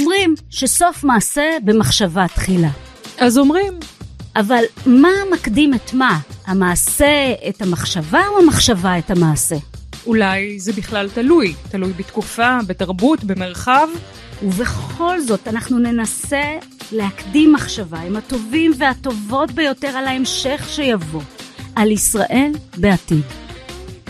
[0.00, 2.70] אומרים שסוף מעשה במחשבה תחילה.
[3.18, 3.72] אז אומרים.
[4.36, 6.18] אבל מה מקדים את מה?
[6.46, 9.56] המעשה את המחשבה או המחשבה את המעשה?
[10.06, 13.88] אולי זה בכלל תלוי, תלוי בתקופה, בתרבות, במרחב.
[14.42, 16.42] ובכל זאת אנחנו ננסה
[16.92, 21.22] להקדים מחשבה עם הטובים והטובות ביותר על ההמשך שיבוא,
[21.76, 23.22] על ישראל בעתיד.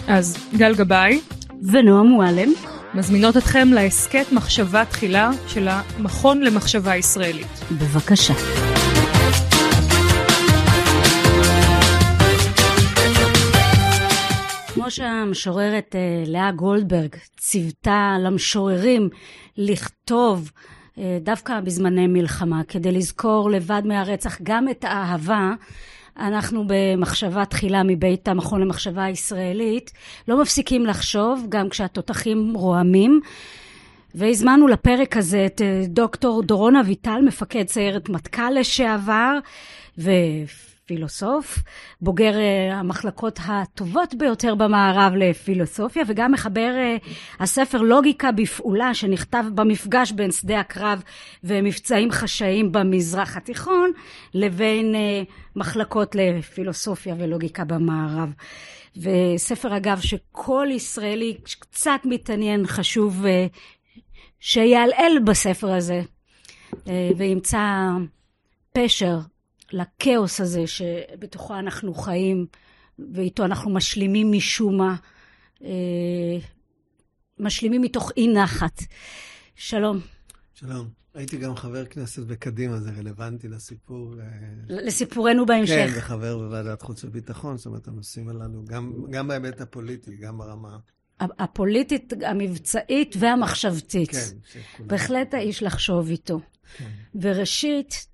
[0.09, 1.21] אז גל גבאי
[1.63, 2.53] ונועה מועלם
[2.95, 7.47] מזמינות אתכם להסכת מחשבה תחילה של המכון למחשבה ישראלית.
[7.73, 8.35] בבקשה.
[14.75, 19.09] כמו שהמשוררת אה, לאה גולדברג ציוותה למשוררים
[19.57, 20.51] לכתוב
[20.99, 25.53] אה, דווקא בזמני מלחמה, כדי לזכור לבד מהרצח גם את האהבה,
[26.19, 29.93] אנחנו במחשבה תחילה מבית המכון למחשבה הישראלית,
[30.29, 33.21] לא מפסיקים לחשוב, גם כשהתותחים רועמים.
[34.15, 39.39] והזמנו לפרק הזה את אה, דוקטור דורון אביטל, מפקד סיירת מטכ"ל לשעבר,
[39.99, 40.11] ו...
[40.87, 41.59] פילוסוף,
[42.01, 47.09] בוגר uh, המחלקות הטובות ביותר במערב לפילוסופיה, וגם מחבר uh,
[47.41, 51.03] הספר לוגיקה בפעולה, שנכתב במפגש בין שדה הקרב
[51.45, 53.91] ומבצעים חשאיים במזרח התיכון,
[54.35, 58.33] לבין uh, מחלקות לפילוסופיה ולוגיקה במערב.
[58.97, 63.25] וספר אגב שכל ישראלי קצת מתעניין חשוב
[64.41, 66.03] שיעלעל בספר הזה
[67.17, 67.89] וימצא
[68.73, 69.19] פשר
[69.73, 72.47] לכאוס הזה שבתוכו אנחנו חיים
[73.13, 74.97] ואיתו אנחנו משלימים משום מה,
[75.65, 76.39] אה,
[77.39, 78.83] משלימים מתוך אי נחת.
[79.57, 80.01] שלום.
[80.55, 80.89] שלום.
[81.15, 84.15] הייתי גם חבר כנסת בקדימה, זה רלוונטי לסיפור.
[84.21, 84.27] אה,
[84.69, 85.75] לסיפורנו בהמשך.
[85.75, 90.79] כן, וחבר בוועדת חוץ וביטחון, זאת אומרת, הנושאים הללו, גם, גם בהיבט הפוליטי, גם ברמה...
[91.21, 94.11] הפוליטית, המבצעית והמחשבתית.
[94.11, 94.19] כן.
[94.19, 94.89] שכולם...
[94.89, 96.41] בהחלט האיש לחשוב איתו.
[96.77, 96.91] כן.
[97.21, 98.07] וראשית,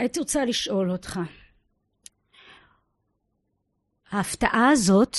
[0.00, 1.20] הייתי רוצה לשאול אותך.
[4.10, 5.16] ההפתעה הזאת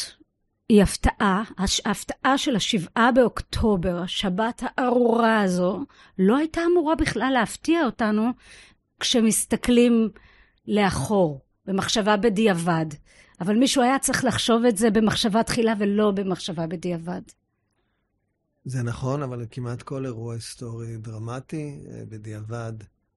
[0.70, 1.44] היא הפתעה,
[1.86, 5.80] ההפתעה של השבעה באוקטובר, השבת הארורה הזו,
[6.20, 8.30] לא הייתה אמורה בכלל להפתיע אותנו
[9.00, 10.10] כשמסתכלים
[10.68, 12.86] לאחור, במחשבה בדיעבד.
[13.42, 17.22] אבל מישהו היה צריך לחשוב את זה במחשבה תחילה ולא במחשבה בדיעבד.
[18.66, 22.74] זה נכון, אבל כמעט כל אירוע היסטורי דרמטי, אה, בדיעבד,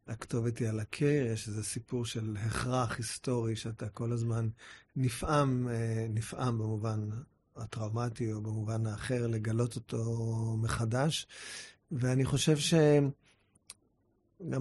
[0.09, 4.48] הכתובת היא על הקיר, יש איזה סיפור של הכרח היסטורי שאתה כל הזמן
[4.97, 7.09] נפעם, אה, נפעם במובן
[7.56, 11.26] הטראומטי או במובן האחר, לגלות אותו מחדש.
[11.92, 13.10] ואני חושב שגם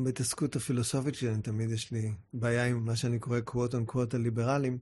[0.04, 4.78] בהתעסקות הפילוסופית שלי, תמיד יש לי בעיה עם מה שאני קורא quote unquote הליברלים,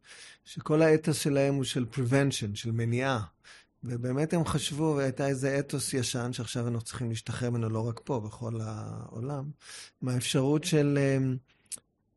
[0.46, 3.24] שכל האתוס שלהם הוא של prevention, של מניעה.
[3.84, 8.20] ובאמת הם חשבו, והייתה איזה אתוס ישן, שעכשיו אנחנו צריכים להשתחרר ממנו לא רק פה,
[8.20, 9.44] בכל העולם,
[10.02, 11.38] מהאפשרות של um,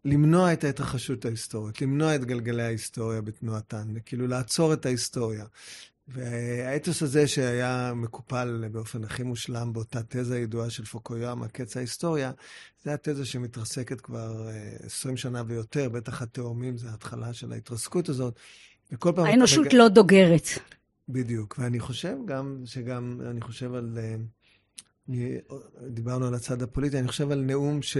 [0.05, 5.45] למנוע את ההתרחשות ההיסטורית, למנוע את גלגלי ההיסטוריה בתנועתן, כאילו לעצור את ההיסטוריה.
[6.09, 12.33] והאתוס הזה שהיה מקופל באופן הכי מושלם באותה תזה ידועה של פוקויאמה, קץ ההיסטוריה,
[12.83, 14.49] זה התזה שמתרסקת כבר
[14.83, 18.35] 20 אה, שנה ויותר, בטח התאומים זה ההתחלה של ההתרסקות הזאת.
[18.93, 19.25] וכל פעם...
[19.27, 20.49] האנושות לא דוגרת.
[21.09, 24.17] בדיוק, ואני חושב גם, שגם, אני חושב על, אה,
[25.89, 27.97] דיברנו על הצד הפוליטי, אני חושב על נאום ש...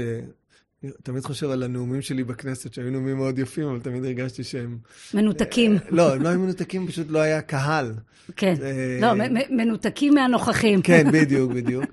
[1.03, 4.79] תמיד חושב על הנאומים שלי בכנסת, שהיו נאומים מאוד יפים, אבל תמיד הרגשתי שהם...
[5.15, 5.77] מנותקים.
[5.91, 7.95] לא, הם לא היו מנותקים, פשוט לא היה קהל.
[8.37, 8.55] כן,
[9.01, 9.13] לא,
[9.51, 10.83] מנותקים מהנוכחים.
[10.83, 11.85] כן, בדיוק, בדיוק.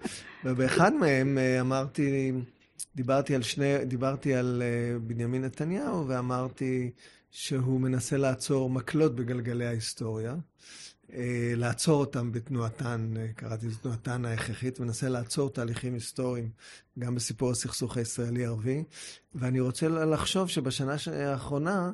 [0.46, 2.32] ובאחד מהם אה, אמרתי,
[2.96, 6.92] דיברתי על שני, דיברתי על אה, בנימין נתניהו, ואמרתי
[7.32, 10.36] שהוא מנסה לעצור מקלות בגלגלי ההיסטוריה.
[11.14, 16.50] אה, לעצור אותם בתנועתן, אה, קראתי לזה תנועתן ההכרחית, מנסה לעצור תהליכים היסטוריים,
[17.00, 18.84] גם בסיפור הסכסוך הישראלי-ערבי.
[19.36, 21.92] ואני רוצה לחשוב שבשנה האחרונה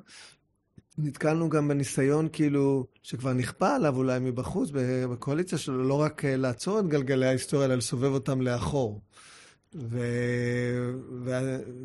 [0.97, 4.69] נתקלנו גם בניסיון כאילו, שכבר נכפה עליו אולי מבחוץ,
[5.11, 9.01] בקואליציה שלו, לא רק אה, לעצור את גלגלי ההיסטוריה, אלא לסובב אותם לאחור.
[9.77, 9.99] ו...
[11.23, 11.31] ו...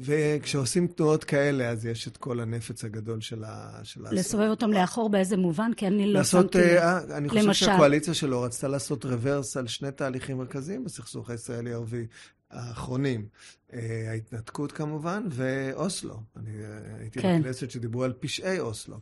[0.01, 3.81] וכשעושים תנועות כאלה, אז יש את כל הנפץ הגדול של ה...
[3.83, 5.71] של לסובב אותם לאחור באיזה מובן?
[5.77, 6.79] כי אני לא לעשות, שמתי...
[6.79, 7.67] אה, אני חושב למשל...
[7.67, 12.07] שהקואליציה שלו רצתה לעשות רוורס על שני תהליכים מרכזיים בסכסוך הישראלי-ערבי
[12.51, 13.27] האחרונים.
[13.73, 16.21] אה, ההתנתקות כמובן, ואוסלו.
[16.37, 17.41] אני אה, הייתי כן.
[17.41, 18.97] בכנסת שדיברו על פשעי אוסלו.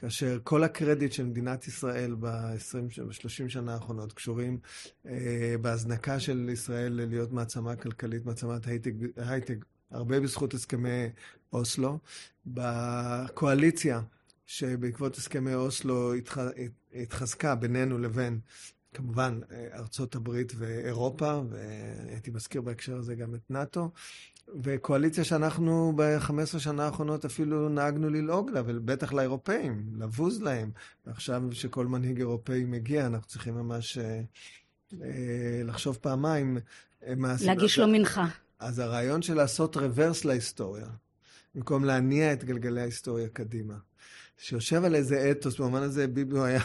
[0.00, 4.58] כאשר כל הקרדיט של מדינת ישראל ב-20, ב-30 שנה האחרונות קשורים
[5.06, 11.08] אה, בהזנקה של ישראל להיות מעצמה כלכלית, מעצמת הייטק, הייטק, הרבה בזכות הסכמי
[11.52, 11.98] אוסלו.
[12.46, 14.00] בקואליציה,
[14.46, 16.38] שבעקבות הסכמי אוסלו התח,
[16.94, 18.40] התחזקה בינינו לבין
[18.94, 19.40] כמובן,
[19.74, 23.90] ארצות הברית ואירופה, והייתי מזכיר בהקשר הזה גם את נאט"ו,
[24.62, 30.70] וקואליציה שאנחנו ב-15 שנה האחרונות אפילו נהגנו ללעוג לה, ובטח לאירופאים, לבוז להם.
[31.06, 34.20] ועכשיו שכל מנהיג אירופאי מגיע, אנחנו צריכים ממש אה,
[35.02, 36.58] אה, לחשוב פעמיים.
[37.06, 37.14] אה,
[37.44, 38.26] להגיש לו מנחה.
[38.58, 40.86] אז הרעיון של לעשות רוורס להיסטוריה,
[41.54, 43.74] במקום להניע את גלגלי ההיסטוריה קדימה.
[44.42, 46.60] שיושב על איזה אתוס, במובן הזה ביבי היה...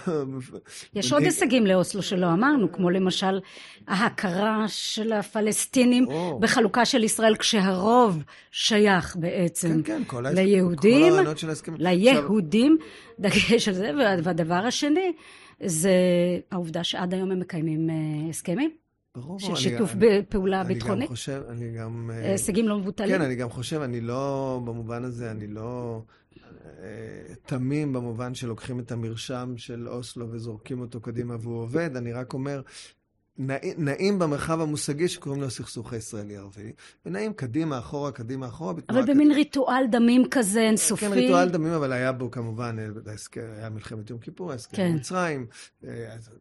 [0.94, 3.40] יש עוד הישגים לאוסלו שלא אמרנו, כמו למשל
[3.88, 6.40] ההכרה של הפלסטינים או.
[6.40, 11.78] בחלוקה של ישראל, כשהרוב שייך בעצם כן, כן, כל ליהודים, כל של ההסכמים.
[11.82, 12.78] ליהודים,
[13.20, 13.92] דגש על זה,
[14.24, 15.14] והדבר השני
[15.64, 15.94] זה
[16.52, 17.96] העובדה שעד היום הם מקיימים אה,
[18.30, 18.72] הסכמים.
[19.16, 20.94] ברור, של שיתוף אני, פעולה אני ביטחוני.
[20.96, 22.12] אני גם חושב, אני גם...
[22.14, 23.10] אה, הישגים לא מבוטלים.
[23.18, 26.02] כן, אני גם חושב, אני לא, במובן הזה, אני לא
[27.46, 32.62] תמים במובן שלוקחים את המרשם של אוסלו וזורקים אותו קדימה והוא עובד, אני רק אומר,
[33.78, 36.72] נעים במרחב המושגי שקוראים לו הסכסוך הישראלי-ערבי,
[37.06, 38.74] ונעים קדימה, אחורה, קדימה, אחורה.
[38.90, 39.36] אבל במין קדימה.
[39.36, 41.06] ריטואל דמים כזה אינסופי.
[41.06, 42.78] כן, ריטואל דמים, אבל היה בו כמובן,
[43.36, 44.86] היה מלחמת יום כיפור, ההסכם כן.
[44.86, 45.48] עם מצרים,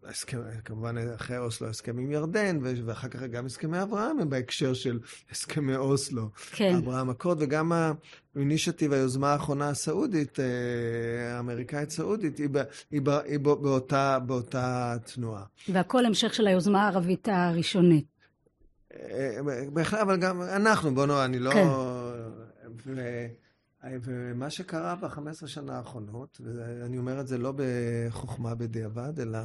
[0.05, 4.99] ההסכם, כמובן אחרי אוסלו, הסכם עם ירדן, ואחר כך גם הסכמי אברהם הם בהקשר של
[5.31, 6.29] הסכמי אוסלו.
[6.53, 6.75] כן.
[6.76, 7.73] אברהם אקורד, וגם
[8.36, 12.48] האינישטיב, היוזמה האחרונה הסעודית, אה, האמריקאית-סעודית, היא,
[12.90, 15.44] היא, היא באותה, באותה תנועה.
[15.69, 18.06] והכל המשך של היוזמה הערבית הראשונית.
[18.94, 19.38] אה,
[19.72, 21.50] בהחלט, אבל גם אנחנו, בוא נראה, אני לא...
[21.50, 21.66] כן.
[22.86, 23.00] ו...
[24.02, 29.38] ומה שקרה ב-15 שנה האחרונות, ואני אומר את זה לא בחוכמה בדיעבד, אלא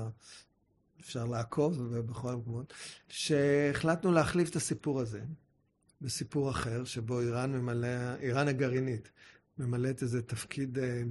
[0.99, 2.73] אפשר לעקוב ובכל המקומות,
[3.07, 5.21] שהחלטנו להחליף את הסיפור הזה
[6.01, 9.11] בסיפור אחר, שבו איראן ממלא, איראן הגרעינית,
[9.57, 11.01] ממלאת איזה תפקיד אה,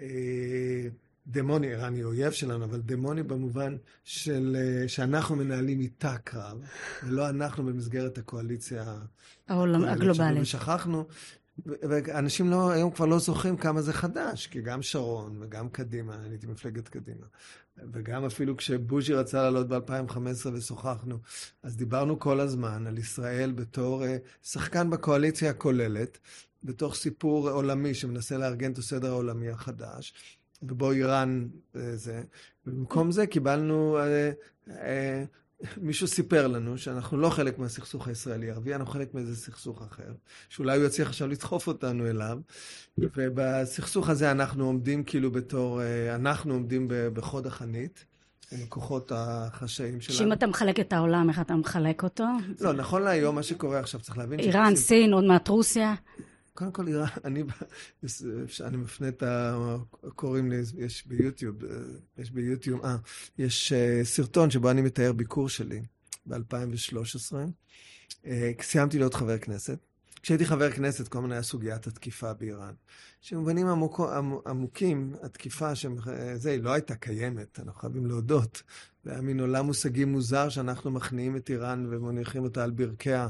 [0.00, 0.88] אה,
[1.26, 6.58] דמוני, איראן היא אויב שלנו, אבל דמוני במובן של אה, שאנחנו מנהלים איתה קרב,
[7.02, 8.98] ולא אנחנו במסגרת הקואליציה
[9.48, 10.42] העולם, הגלובלית.
[10.42, 11.06] ושכחנו,
[11.66, 16.28] ואנשים לא, היום כבר לא זוכרים כמה זה חדש, כי גם שרון וגם קדימה, אני
[16.28, 17.26] הייתי מפלגת קדימה,
[17.92, 21.18] וגם אפילו כשבוז'י רצה לעלות ב-2015 ושוחחנו,
[21.62, 24.06] אז דיברנו כל הזמן על ישראל בתור uh,
[24.42, 26.18] שחקן בקואליציה הכוללת,
[26.64, 30.14] בתוך סיפור עולמי שמנסה לארגן את הסדר העולמי החדש,
[30.62, 32.22] ובו איראן uh, זה.
[32.66, 33.98] ובמקום זה קיבלנו...
[34.66, 34.70] Uh,
[35.76, 40.12] מישהו סיפר לנו שאנחנו לא חלק מהסכסוך הישראלי-ערבי, אנחנו חלק מאיזה סכסוך אחר,
[40.48, 42.38] שאולי הוא יצליח עכשיו לדחוף אותנו אליו,
[42.98, 48.04] ובסכסוך הזה אנחנו עומדים כאילו בתור, אה, אנחנו עומדים בחוד החנית.
[48.52, 50.18] עם הכוחות החשאיים שלנו.
[50.18, 52.24] שאם אתה מחלק את העולם, איך אתה מחלק אותו?
[52.60, 54.40] לא, נכון להיום, מה שקורה עכשיו, צריך להבין...
[54.40, 55.94] איראן, סין, עוד מעט רוסיה.
[56.58, 57.42] קודם כל, איראן, אני,
[58.60, 59.56] אני מפנה את ה...
[60.14, 61.56] קוראים לי, יש ביוטיוב,
[62.18, 62.96] יש ביוטיוב, אה,
[63.38, 65.82] יש אה, סרטון שבו אני מתאר ביקור שלי
[66.26, 67.34] ב-2013.
[68.26, 69.87] אה, סיימתי להיות חבר כנסת.
[70.22, 72.74] כשהייתי חבר כנסת, כל הזמן היה סוגיית התקיפה באיראן.
[73.20, 74.00] שבמובנים עמוק,
[74.46, 78.62] עמוקים, התקיפה, שזה, היא לא הייתה קיימת, אנחנו חייבים להודות.
[79.04, 83.28] זה היה מין עולם מושגים מוזר שאנחנו מכניעים את איראן ומניחים אותה על ברכיה.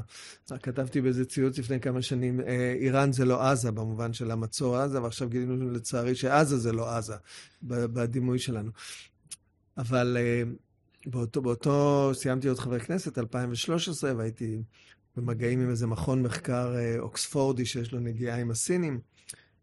[0.63, 5.01] כתבתי באיזה ציוץ לפני כמה שנים, אה, איראן זה לא עזה, במובן של המצור עזה,
[5.01, 7.15] ועכשיו גילינו לצערי שעזה זה לא עזה,
[7.63, 8.71] בדימוי שלנו.
[9.77, 10.43] אבל אה,
[11.05, 14.61] באותו, באותו סיימתי להיות חבר כנסת, 2013, והייתי
[15.19, 18.99] במגעים עם איזה מכון מחקר אה, אוקספורדי שיש לו נגיעה עם הסינים,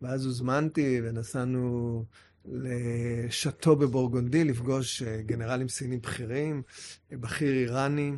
[0.03, 2.05] ואז הוזמנתי ונסענו
[2.45, 6.63] לשאטו בבורגונדי לפגוש אה, גנרלים סינים בכירים,
[7.13, 8.13] אה, בכיר איראני,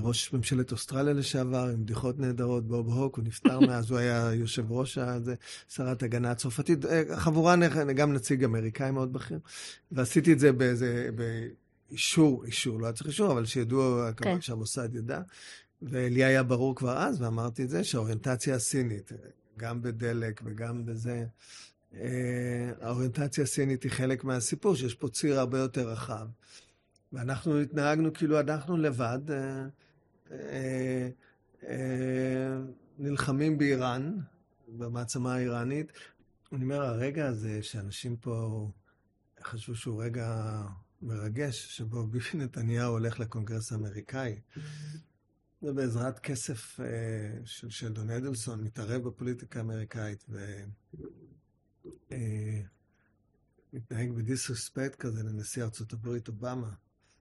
[0.00, 4.72] ראש ממשלת אוסטרליה לשעבר, עם בדיחות נהדרות, בוב הוק, הוא נפטר מאז, הוא היה יושב
[4.72, 5.34] ראש הזה,
[5.68, 6.78] שרת הגנה הצרפתית,
[7.16, 7.56] חבורה,
[7.96, 9.38] גם נציג אמריקאי מאוד בכיר,
[9.92, 11.10] ועשיתי את זה באיזה,
[11.90, 14.24] אישור, אישור, לא היה צריך אישור, אבל שידעו, כן.
[14.24, 15.20] כמובן שהמוסד ידע.
[15.82, 19.12] ולי היה ברור כבר אז, ואמרתי את זה, שהאוריינטציה הסינית,
[19.56, 21.26] גם בדלק וגם בזה,
[21.94, 26.26] אה, האוריינטציה הסינית היא חלק מהסיפור, שיש פה ציר הרבה יותר רחב.
[27.12, 29.66] ואנחנו התנהגנו כאילו אנחנו לבד, אה,
[30.32, 31.08] אה,
[31.68, 32.58] אה,
[32.98, 34.18] נלחמים באיראן,
[34.68, 35.92] במעצמה האיראנית.
[36.52, 38.68] אני אומר, הרגע הזה שאנשים פה
[39.42, 40.60] חשבו שהוא רגע
[41.04, 44.40] מרגש, שבו ביבי נתניהו הולך לקונגרס האמריקאי,
[45.62, 46.82] ובעזרת כסף uh,
[47.44, 50.24] של שלדון אדלסון מתערב בפוליטיקה האמריקאית
[53.72, 56.72] ומתנהג uh, בדיסרספקט כזה לנשיא ארצות הברית אובמה,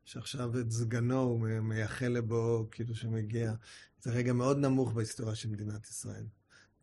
[0.06, 3.54] שעכשיו את סגנו הוא מייחל לבו כאילו שמגיע.
[4.02, 6.26] זה רגע מאוד נמוך בהיסטוריה של מדינת ישראל.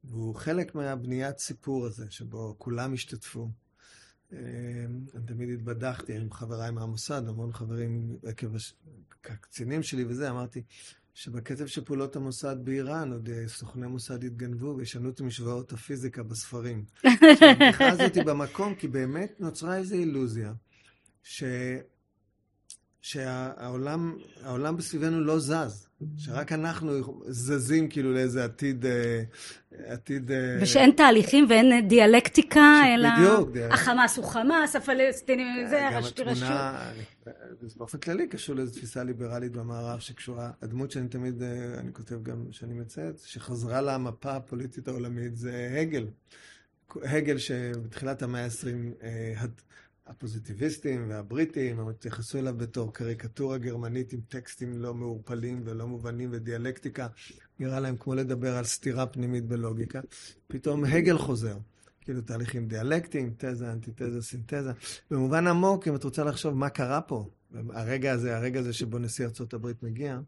[0.05, 3.49] והוא חלק מהבניית סיפור הזה, שבו כולם השתתפו.
[4.33, 8.47] אני תמיד התבדחתי עם חבריי מהמוסד, המון חברים עקב
[9.25, 10.63] הקצינים שלי וזה, אמרתי
[11.15, 16.85] שבקצב של פעולות המוסד באיראן, עוד סוכני מוסד התגנבו וישנו את משוואות הפיזיקה בספרים.
[17.05, 20.53] הבדיחה הזאת היא במקום, כי באמת נוצרה איזו אילוזיה,
[21.23, 21.45] ש...
[23.03, 25.91] שהעולם בסביבנו לא זז.
[26.17, 28.87] שרק אנחנו זזים כאילו לאיזה עתיד...
[28.87, 29.23] אה,
[29.87, 30.31] עתיד...
[30.31, 32.83] אה, ושאין תהליכים ואין דיאלקטיקה.
[32.95, 33.09] אלא...
[33.17, 33.73] בדיוק.
[33.73, 36.49] החמאס הוא חמאס, הפלסטינים זה, רשות רשות.
[37.77, 42.45] באופן כללי קשור לאיזו תפיסה ליברלית במערב שקשורה, הדמות שאני תמיד, אה, אני כותב גם
[42.51, 46.07] שאני מציית, שחזרה למפה הפוליטית העולמית זה הגל.
[47.03, 49.05] הגל שבתחילת המאה ה-20
[50.11, 57.07] הפוזיטיביסטים והבריטים, הם התייחסו אליו בתור קריקטורה גרמנית עם טקסטים לא מעורפלים ולא מובנים ודיאלקטיקה.
[57.59, 60.01] נראה להם כמו לדבר על סתירה פנימית בלוגיקה.
[60.47, 61.59] פתאום הגל חוזר.
[62.01, 64.73] כאילו תהליכים דיאלקטיים, תזה, אנטיתזה, סינתזה.
[65.11, 67.27] במובן עמוק, אם את רוצה לחשוב מה קרה פה,
[67.71, 70.21] הרגע הזה, הרגע הזה שבו נשיא ארה"ב מגיע,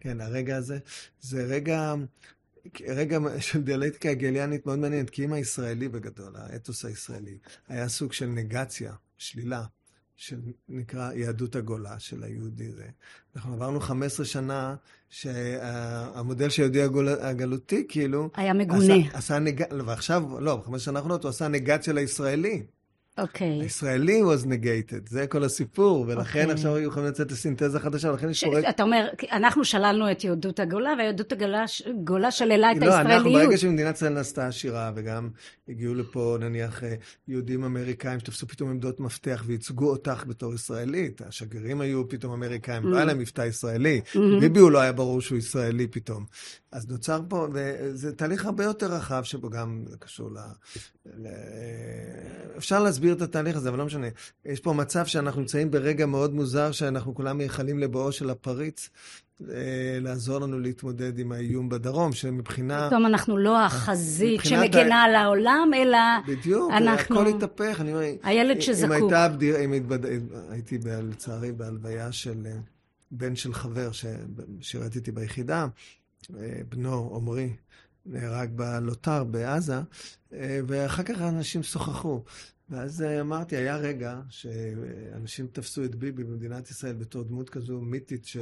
[0.00, 0.78] כן, הרגע הזה,
[1.20, 1.94] זה רגע,
[2.88, 7.38] רגע של דיאלקטיקה הגליאנית מאוד מעניינת, כי אם הישראלי בגדול, האתוס הישראלי,
[7.68, 9.64] היה סוג של נגציה שלילה,
[10.16, 12.86] שנקרא יהדות הגולה של היהודי זה.
[13.36, 14.74] אנחנו עברנו 15 שנה
[15.08, 18.30] שהמודל של היהודי הגול, הגלותי, כאילו...
[18.34, 18.94] היה מגונה.
[18.94, 19.62] עשה, עשה נג...
[19.86, 22.62] ועכשיו, לא, ב-15 שנה האחרונות הוא עשה נגציה לישראלי.
[23.20, 23.58] אוקיי.
[23.58, 23.62] Okay.
[23.62, 26.42] הישראלי was negated, זה כל הסיפור, ולכן okay.
[26.42, 26.52] אוקיי.
[26.52, 28.70] עכשיו היו יכולים לצאת לסינתזה חדשה, ולכן יש רגע...
[28.70, 33.08] אתה אומר, אנחנו שללנו את יהדות הגולה, והיהדות הגולה שללה את לא, הישראליות.
[33.08, 35.28] לא, אנחנו, ברגע שמדינת ישראל נעשתה עשירה, וגם
[35.68, 36.94] הגיעו לפה נניח אה,
[37.28, 42.96] יהודים אמריקאים שתפסו פתאום עמדות מפתח וייצגו אותך בתור ישראלית, השגרירים היו פתאום אמריקאים, לא
[42.96, 44.40] היה להם מבטא ישראלי, mm-hmm.
[44.40, 46.24] ביבי הוא לא היה ברור שהוא ישראלי פתאום.
[46.72, 50.38] אז נוצר פה, וזה תהליך הרבה יותר רחב, שבו גם קשור ל...
[51.06, 51.26] ל...
[52.56, 54.06] אפשר להסביר את התהליך הזה, אבל לא משנה.
[54.44, 58.88] יש פה מצב שאנחנו נמצאים ברגע מאוד מוזר, שאנחנו כולם מייחלים לבואו של הפריץ,
[59.48, 62.86] אה, לעזור לנו להתמודד עם האיום בדרום, שמבחינה...
[62.86, 67.16] פתאום אנחנו לא החזית שמגנה על העולם, אלא בדיוק, אנחנו...
[67.16, 67.80] בדיוק, הכל התהפך.
[67.80, 68.84] אני אומר, הילד שזקוק.
[68.84, 69.64] אם הייתה הבדיר...
[69.64, 69.98] אם התבד...
[70.50, 72.56] הייתי לצערי בהלוויה של אה,
[73.10, 75.66] בן של חבר ששירת איתי ביחידה,
[76.38, 77.50] אה, בנו עמרי.
[78.06, 79.80] נהרג בלוטר בעזה,
[80.66, 82.20] ואחר כך אנשים שוחחו.
[82.70, 88.24] ואז אה, אמרתי, היה רגע שאנשים תפסו את ביבי במדינת ישראל בתור דמות כזו מיתית,
[88.24, 88.36] ש...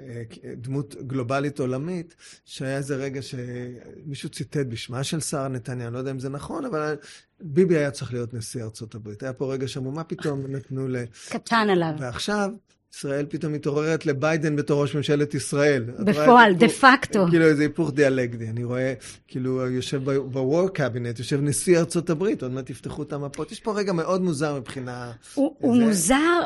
[0.00, 0.22] אה,
[0.56, 6.10] דמות גלובלית עולמית, שהיה איזה רגע שמישהו ציטט בשמה של שרה נתניה, אני לא יודע
[6.10, 6.96] אם זה נכון, אבל
[7.40, 9.22] ביבי היה צריך להיות נשיא ארצות הברית.
[9.22, 10.96] היה פה רגע שאמרו, מה פתאום נתנו ל...
[11.28, 11.94] קטן עליו.
[11.98, 12.50] ועכשיו...
[12.94, 15.84] ישראל פתאום מתעוררת לביידן בתור ראש ממשלת ישראל.
[15.98, 17.26] בפועל, דה פקטו.
[17.30, 18.48] כאילו איזה היפוך דיאלקטי.
[18.48, 18.94] אני רואה,
[19.28, 23.52] כאילו, יושב ב-war cabinet, יושב נשיא ארצות הברית, עוד מעט יפתחו את המפות.
[23.52, 25.12] יש פה רגע מאוד מוזר מבחינה...
[25.34, 26.40] הוא, הוא מוזר,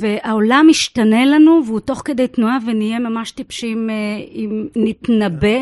[0.00, 3.94] והעולם משתנה לנו, והוא תוך כדי תנועה, ונהיה ממש טיפשים אה,
[4.32, 5.58] אם נתנבא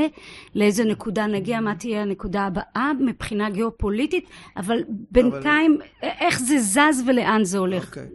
[0.55, 4.25] לאיזה נקודה נגיע, מה תהיה הנקודה הבאה מבחינה גיאופוליטית,
[4.57, 4.79] אבל
[5.11, 6.09] בינתיים, אבל...
[6.21, 7.89] איך זה זז ולאן זה הולך.
[7.89, 8.07] אוקיי.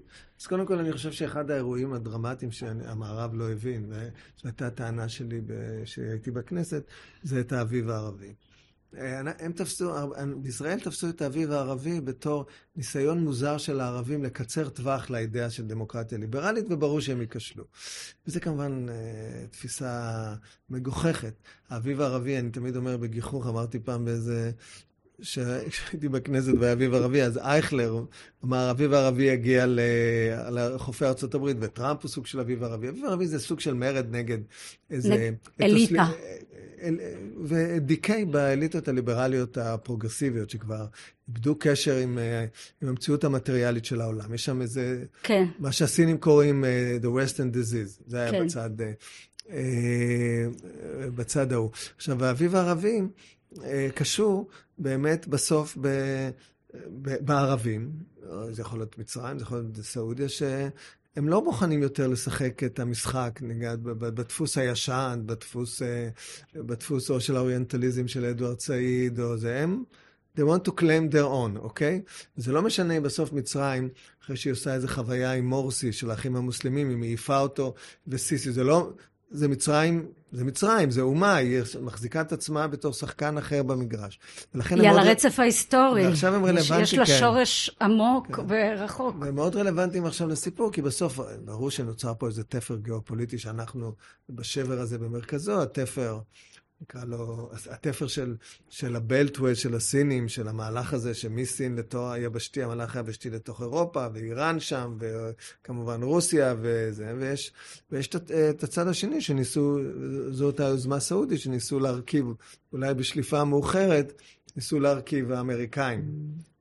[0.43, 3.99] אז קודם כל, אני חושב שאחד האירועים הדרמטיים שהמערב לא הבין, וזו
[4.43, 5.41] הייתה הטענה שלי
[5.83, 6.83] כשהייתי בכנסת,
[7.23, 8.33] זה את האביב הערבי.
[8.97, 9.93] אה, הם תפסו,
[10.37, 12.45] בישראל תפסו את האביב הערבי בתור
[12.75, 17.63] ניסיון מוזר של הערבים לקצר טווח לאידאה של דמוקרטיה ליברלית, וברור שהם ייכשלו.
[18.27, 20.35] וזה כמובן אה, תפיסה
[20.69, 21.33] מגוחכת.
[21.69, 24.51] האביב הערבי, אני תמיד אומר בגיחוך, אמרתי פעם באיזה
[25.21, 28.03] כשהייתי בכנסת באביב ערבי, אז אייכלר
[28.43, 29.65] אמר, אביב ערבי יגיע
[30.51, 32.89] לחופי הברית, וטראמפ הוא סוג של אביב ערבי.
[32.89, 34.37] אביב ערבי זה סוג של מרד נגד
[34.91, 35.29] איזה...
[35.61, 36.09] אליטה.
[37.43, 40.85] ודיכאי באליטות הליברליות הפרוגרסיביות, שכבר
[41.27, 42.17] איבדו קשר עם,
[42.81, 44.33] עם המציאות המטריאלית של העולם.
[44.33, 45.03] יש שם איזה...
[45.23, 45.45] כן.
[45.59, 46.63] מה שהסינים קוראים
[47.01, 48.03] The Western Disease.
[48.07, 48.45] זה היה כן.
[48.45, 48.69] בצד,
[51.15, 51.69] בצד ההוא.
[51.97, 53.01] עכשיו, האביב הערבי...
[53.63, 55.87] אה, קשור באמת בסוף ב,
[57.01, 57.91] בערבים,
[58.51, 63.39] זה יכול להיות מצרים, זה יכול להיות סעודיה, שהם לא מוכנים יותר לשחק את המשחק,
[63.41, 66.09] נגד, בדפוס הישן, בדפוס, אה,
[66.55, 69.83] בדפוס או של האוריינטליזם של אדוארד סעיד, או זה, הם...
[70.37, 72.01] They want to claim their own, אוקיי?
[72.05, 72.11] Okay?
[72.35, 73.89] זה לא משנה בסוף מצרים,
[74.23, 77.73] אחרי שהיא עושה איזו חוויה עם מורסי של האחים המוסלמים, היא מעיפה אותו
[78.07, 78.93] וסיסי, זה לא,
[79.33, 84.19] זה מצרים, זה מצרים, זה אומה, היא מחזיקה את עצמה בתור שחקן אחר במגרש.
[84.53, 86.05] היא על הרצף ההיסטורי.
[86.05, 87.19] ועכשיו הם רלוונטיים, יש לה כן.
[87.19, 88.41] שורש עמוק כן.
[88.47, 89.15] ורחוק.
[89.19, 93.93] והם מאוד רלוונטיים עכשיו לסיפור, כי בסוף, ברור שנוצר פה איזה תפר גיאופוליטי שאנחנו
[94.29, 96.19] בשבר הזה במרכזו, התפר
[96.83, 98.35] נקרא לו, התפר של,
[98.69, 104.59] של הבלטווי של הסינים, של המהלך הזה שמסין לתוך היבשתי, המהלך היבשתי לתוך אירופה, ואיראן
[104.59, 107.51] שם, וכמובן רוסיה וזה, ויש,
[107.91, 109.77] ויש את, את הצד השני שניסו,
[110.31, 112.25] זאת היוזמה הסעודית, שניסו להרכיב,
[112.73, 114.21] אולי בשליפה מאוחרת,
[114.55, 116.01] ניסו להרכיב האמריקאים.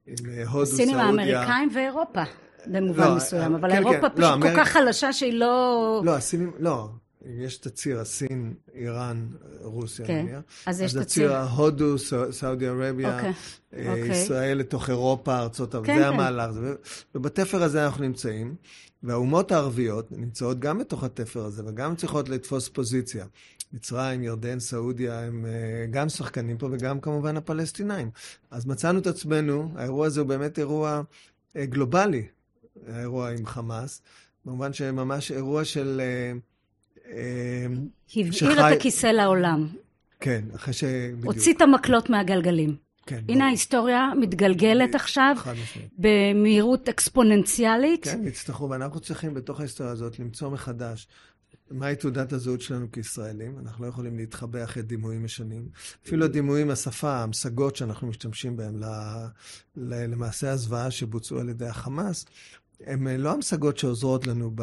[0.06, 0.62] עם הודו, סעודיה.
[0.62, 2.22] הסינים האמריקאים ואירופה.
[2.66, 4.56] במובן לא, מסוים, אבל כן, אירופה כן, פשוט לא, כל אמר...
[4.56, 6.02] כך חלשה שהיא לא...
[6.04, 6.88] לא, הסינים, לא,
[7.24, 9.28] יש את הציר, הסין, איראן,
[9.60, 10.40] רוסיה, כן, נניח.
[10.66, 11.26] אז יש את הציר.
[11.26, 11.98] אז הציר ההודו,
[12.30, 12.74] סעודיה okay.
[13.04, 13.32] אוקיי,
[13.74, 14.22] אה, אוקיי.
[14.22, 16.12] ישראל לתוך אירופה, ארצות הברית, כן, זה כן.
[16.12, 16.50] המהלך.
[17.14, 18.54] ובתפר הזה אנחנו נמצאים,
[19.02, 23.26] והאומות הערביות נמצאות גם בתוך התפר הזה, וגם צריכות לתפוס פוזיציה.
[23.72, 28.10] מצרים, ירדן, סעודיה, הם אה, גם שחקנים פה, וגם כמובן הפלסטינאים.
[28.50, 31.02] אז מצאנו את עצמנו, האירוע הזה הוא באמת אירוע
[31.56, 32.26] אה, גלובלי,
[32.88, 34.02] האירוע עם חמאס,
[34.44, 36.00] במובן שממש אירוע של...
[38.16, 38.52] הבעיר שחי...
[38.52, 39.68] את הכיסא לעולם.
[40.20, 40.84] כן, אחרי ש...
[40.84, 41.24] בדיוק.
[41.24, 42.76] הוציא את המקלות מהגלגלים.
[43.06, 43.16] כן.
[43.16, 43.42] הנה ברור.
[43.42, 45.36] ההיסטוריה מתגלגלת עכשיו
[45.98, 48.04] במהירות אקספוננציאלית.
[48.04, 51.08] כן, יצטרכו, ואנחנו צריכים בתוך ההיסטוריה הזאת למצוא מחדש
[51.70, 53.58] מהי תעודת הזהות שלנו כישראלים.
[53.58, 55.68] אנחנו לא יכולים להתחבא אחרי דימויים משנים.
[56.06, 58.80] אפילו הדימויים, השפה, המשגות שאנחנו משתמשים בהם
[59.76, 62.26] למעשה הזוועה שבוצעו על ידי החמאס,
[62.86, 64.62] הן אה, לא המשגות שעוזרות לנו ב,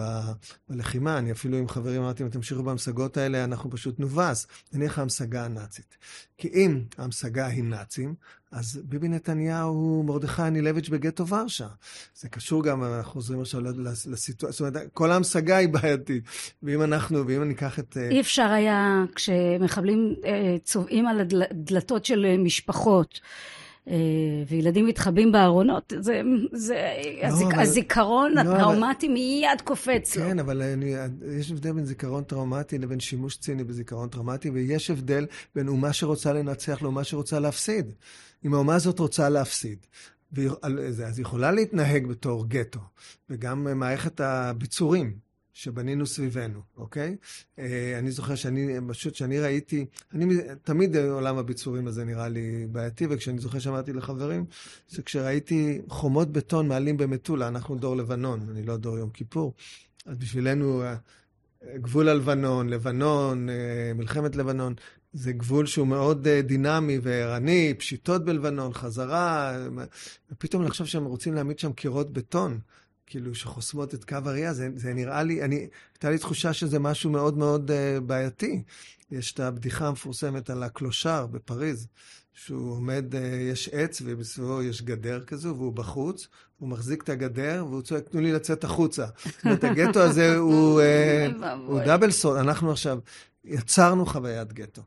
[0.69, 1.17] בלחימה.
[1.17, 4.47] אני אפילו עם חברים אמרתי, אם תמשיכו בהמשגות האלה, אנחנו פשוט נובס.
[4.73, 5.97] נניח ההמשגה הנאצית.
[6.37, 8.15] כי אם ההמשגה היא נאצים,
[8.51, 11.67] אז ביבי נתניהו הוא מרדכי אנילביץ' בגטו ורשה.
[12.15, 13.61] זה קשור גם, אנחנו חוזרים עכשיו
[14.07, 16.23] לסיטואציה, זאת אומרת, כל ההמשגה היא בעייתית.
[16.63, 17.97] ואם אנחנו, ואם ניקח את...
[17.97, 23.19] אה, אי אפשר היה, כשמחבלים אה, צובעים על הדלתות של משפחות,
[24.47, 26.21] וילדים מתחבאים בארונות, זה,
[26.51, 30.23] זה לא, הזיק, אבל, הזיכרון לא, הטראומטי אבל, מיד קופץ לו.
[30.23, 30.93] כן, אבל אני,
[31.39, 36.33] יש הבדל בין זיכרון טראומטי לבין שימוש ציני בזיכרון טראומטי, ויש הבדל בין אומה שרוצה
[36.33, 37.91] לנצח לאומה שרוצה להפסיד.
[38.45, 39.77] אם האומה הזאת רוצה להפסיד,
[40.37, 42.79] אז היא יכולה להתנהג בתור גטו,
[43.29, 45.28] וגם מערכת הביצורים.
[45.61, 47.15] שבנינו סביבנו, אוקיי?
[47.59, 53.07] אה, אני זוכר שאני, פשוט כשאני ראיתי, אני תמיד עולם הביצורים הזה נראה לי בעייתי,
[53.09, 54.45] וכשאני זוכר שאמרתי לחברים,
[54.89, 59.53] זה כשראיתי חומות בטון מעלים במטולה, אנחנו דור לבנון, אני לא דור יום כיפור,
[60.05, 60.95] אז בשבילנו אה,
[61.75, 64.73] גבול הלבנון, לבנון, אה, מלחמת לבנון,
[65.13, 69.57] זה גבול שהוא מאוד דינמי וערני, פשיטות בלבנון, חזרה,
[70.31, 72.59] ופתאום לחשוב שהם רוצים להעמיד שם קירות בטון.
[73.09, 77.09] כאילו, שחוסמות את קו הראייה, זה, זה נראה לי, אני, הייתה לי תחושה שזה משהו
[77.09, 78.63] מאוד מאוד uh, בעייתי.
[79.11, 81.87] יש את הבדיחה המפורסמת על הקלושר בפריז,
[82.33, 83.17] שהוא עומד, uh,
[83.51, 86.27] יש עץ ובסביבו יש גדר כזו, והוא בחוץ,
[86.59, 89.05] הוא מחזיק את הגדר, והוא צועק, תנו לי לצאת החוצה.
[89.25, 90.81] זאת אומרת, הגטו הזה הוא,
[91.41, 92.37] uh, הוא דאבל סול.
[92.37, 92.99] אנחנו עכשיו
[93.45, 94.81] יצרנו חוויית גטו.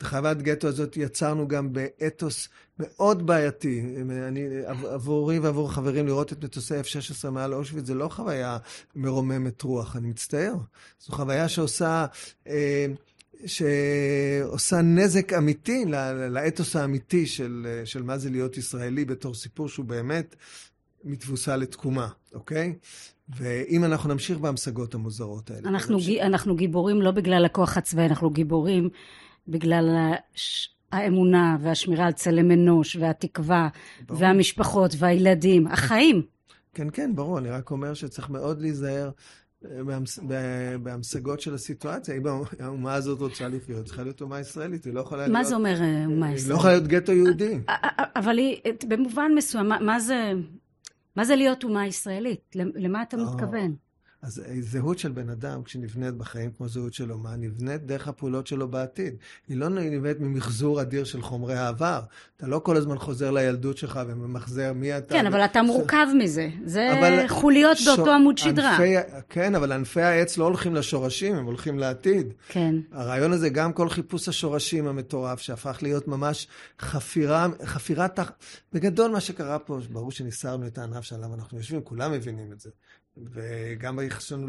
[0.00, 3.82] את חוויית גטו הזאת יצרנו גם באתוס מאוד בעייתי.
[4.28, 8.58] אני, עבורי ועבור חברים לראות את מטוסי F-16 מעל אושוויץ, זה לא חוויה
[8.96, 10.54] מרוממת רוח, אני מצטער.
[11.00, 12.06] זו חוויה שעושה...
[12.48, 12.86] אה,
[13.46, 15.84] שעושה נזק אמיתי
[16.30, 20.36] לאתוס האמיתי של, של מה זה להיות ישראלי בתור סיפור שהוא באמת
[21.04, 22.74] מתבוסה לתקומה, אוקיי?
[23.28, 25.68] ואם אנחנו נמשיך בהמשגות המוזרות האלה.
[25.68, 26.18] אנחנו, ג...
[26.18, 28.88] אנחנו גיבורים לא בגלל הכוח הצבאי, אנחנו גיבורים
[29.50, 30.14] בגלל
[30.92, 33.68] האמונה והשמירה על צלם אנוש והתקווה
[34.06, 34.20] ברור.
[34.20, 36.22] והמשפחות והילדים, החיים.
[36.74, 37.38] כן, כן, ברור.
[37.38, 39.10] אני רק אומר שצריך מאוד להיזהר
[39.64, 39.98] אה,
[40.82, 42.16] בהמשגות של הסיטואציה.
[42.16, 42.22] אם
[42.60, 45.32] האומה הזאת רוצה לחיות, צריכה להיות אומה ישראלית, היא לא יכולה להיות...
[45.32, 46.42] מה זה אומר אה, אומה ישראלית?
[46.42, 47.58] היא לא יכולה להיות גטו יהודי.
[47.68, 47.74] אה,
[48.16, 48.56] אבל היא,
[48.88, 50.32] במובן מסוים, מה זה...
[51.16, 52.40] מה זה להיות אומה ישראלית?
[52.54, 53.74] למה אתה מתכוון?
[54.22, 58.68] אז זהות של בן אדם, כשנבנית בחיים כמו זהות של אומן, נבנית דרך הפעולות שלו
[58.68, 59.14] בעתיד.
[59.48, 62.00] היא לא נבנית ממחזור אדיר של חומרי העבר.
[62.36, 65.14] אתה לא כל הזמן חוזר לילדות שלך וממחזר מי אתה.
[65.14, 66.48] כן, אבל אתה מורכב מזה.
[66.64, 67.88] זה אבל חוליות ש...
[67.88, 68.70] באותו עמוד שדרה.
[68.70, 68.94] ענפי,
[69.28, 72.32] כן, אבל ענפי העץ לא הולכים לשורשים, הם הולכים לעתיד.
[72.48, 72.74] כן.
[72.92, 76.48] הרעיון הזה, גם כל חיפוש השורשים המטורף, שהפך להיות ממש
[76.80, 78.32] חפירה, חפירה תח...
[78.72, 82.70] בגדול מה שקרה פה, ברור שניסרנו את הענף שעליו אנחנו יושבים, כולם מבינים את זה.
[83.32, 84.46] וגם היחס שלנו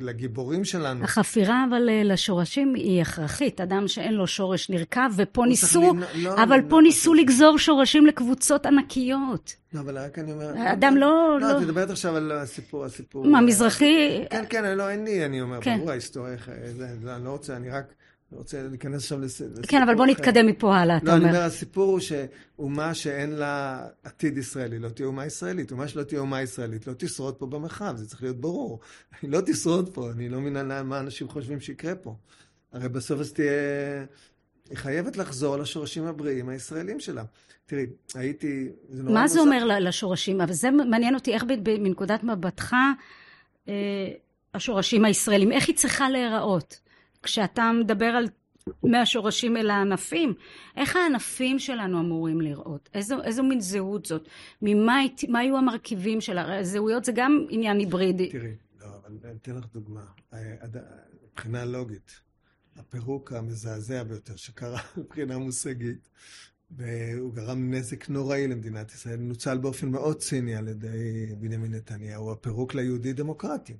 [0.00, 1.04] לגיבורים שלנו.
[1.04, 3.60] החפירה אבל אה, לשורשים היא הכרחית.
[3.60, 8.06] אדם שאין לו שורש נרקב, ופה ניסו, לא, אבל לא, פה לא, ניסו לגזור שורשים
[8.06, 9.54] לקבוצות ענקיות.
[9.72, 10.72] לא, אבל רק אני אומר...
[10.72, 11.38] אדם לא...
[11.40, 13.26] לא, את מדברת עכשיו על הסיפור, הסיפור...
[13.26, 14.24] מה, מזרחי?
[14.30, 15.76] כן, כן, לא, אין לי, אני אומר, כן.
[15.78, 16.36] ברור ההיסטוריה,
[17.16, 17.94] אני לא רוצה, אני רק...
[18.32, 21.18] אני רוצה להיכנס עכשיו לסיפור כן, אבל בוא נתקדם מפה הלאה, אתה אומר.
[21.18, 25.72] לא, אני אומר, הסיפור הוא שאומה שאין לה עתיד ישראלי, לא תהיה אומה ישראלית.
[25.72, 28.80] אומה שלא תהיה אומה ישראלית, לא תשרוד פה במרחב, זה צריך להיות ברור.
[29.22, 32.16] היא לא תשרוד פה, אני לא מבין מה אנשים חושבים שיקרה פה.
[32.72, 33.50] הרי בסוף אז תהיה...
[34.70, 37.24] היא חייבת לחזור לשורשים הבריאים הישראלים שלה.
[37.66, 38.68] תראי, הייתי...
[38.88, 40.40] זה מה זה אומר לשורשים?
[40.40, 41.44] אבל זה מעניין אותי, איך
[41.78, 42.74] מנקודת מבטך
[43.68, 43.74] אה,
[44.54, 46.87] השורשים הישראלים, איך היא צריכה להיראות?
[47.22, 48.26] כשאתה מדבר על
[48.82, 50.34] מהשורשים אל הענפים,
[50.76, 52.88] איך הענפים שלנו אמורים לראות?
[52.94, 54.28] איזו, איזו מין זהות זאת?
[54.62, 56.64] ממה מה היו המרכיבים שלה?
[56.64, 58.30] זהויות זה גם עניין היברידי.
[58.30, 60.04] תראי, לא, אני אתן לך דוגמה.
[60.32, 60.54] אה,
[61.32, 62.20] מבחינה לוגית,
[62.76, 66.08] הפירוק המזעזע ביותר שקרה מבחינה מושגית,
[66.70, 72.74] והוא גרם נזק נוראי למדינת ישראל, נוצל באופן מאוד ציני על ידי בנימין נתניהו, הפירוק
[72.74, 73.76] ליהודי דמוקרטי.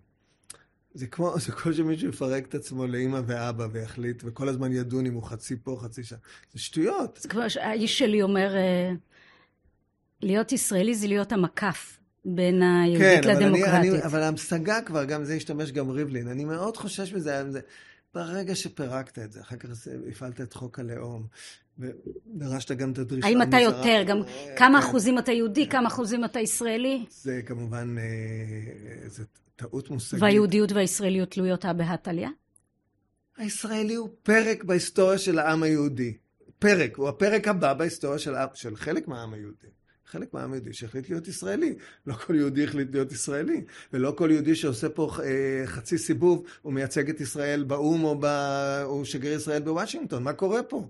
[0.98, 5.14] זה כמו, זה כמו שמישהו יפרק את עצמו לאימא ואבא ויחליט, וכל הזמן ידון אם
[5.14, 6.16] הוא חצי פה, חצי שם.
[6.52, 7.18] זה שטויות.
[7.22, 8.92] זה כמו שהאיש שלי אומר, אה,
[10.22, 13.92] להיות ישראלי זה להיות המקף בין היהודית כן, לדמוקרטית.
[13.92, 16.28] כן, אבל, אבל המשגה כבר, גם זה השתמש גם ריבלין.
[16.28, 17.42] אני מאוד חושש מזה.
[18.14, 19.68] ברגע שפירקת את זה, אחר כך
[20.10, 21.26] הפעלת את חוק הלאום,
[21.78, 24.22] ודרשת גם את הדרישה האם אתה יותר, גם
[24.56, 24.88] כמה כן.
[24.88, 27.04] אחוזים אתה יהודי, כמה אחוזים אתה ישראלי?
[27.10, 29.24] זה כמובן, אה, זה
[29.58, 30.22] טעות מושגית.
[30.22, 32.28] והיהודיות והישראליות תלויות הא בהא תליא?
[33.36, 36.16] הישראלי הוא פרק בהיסטוריה של העם היהודי.
[36.58, 39.66] פרק, הוא הפרק הבא בהיסטוריה של, של חלק מהעם היהודי.
[40.06, 41.74] חלק מהעם היהודי שהחליט להיות ישראלי.
[42.06, 46.72] לא כל יהודי החליט להיות ישראלי, ולא כל יהודי שעושה פה אה, חצי סיבוב, הוא
[46.72, 48.26] מייצג את ישראל באו"ם או, ב...
[48.84, 50.22] או שגריר ישראל בוושינגטון.
[50.22, 50.88] מה קורה פה?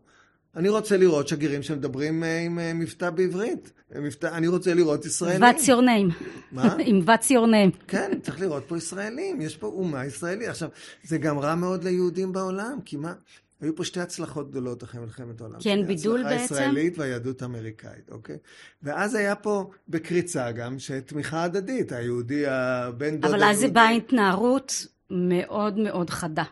[0.58, 3.72] אני רוצה לראות שגרירים שמדברים אה, עם אה, מבטא בעברית.
[3.94, 5.42] מבטא, אני רוצה לראות ישראלים.
[5.42, 6.24] Your name.
[6.52, 6.76] מה?
[6.86, 7.84] עם your name.
[7.88, 9.40] כן, צריך לראות פה ישראלים.
[9.40, 10.48] יש פה אומה ישראלית.
[10.48, 10.68] עכשיו,
[11.04, 13.12] זה גם רע מאוד ליהודים בעולם, כי מה?
[13.60, 15.58] היו פה שתי הצלחות גדולות אחרי מלחמת העולם.
[15.60, 16.36] כן, בידול בעצם.
[16.36, 18.36] ההצלחה הישראלית והיהדות האמריקאית, אוקיי?
[18.82, 24.86] ואז היה פה בקריצה גם, שתמיכה הדדית, היהודי, הבן דוד אבל אז זה בא התנערות
[25.10, 26.44] מאוד מאוד חדה.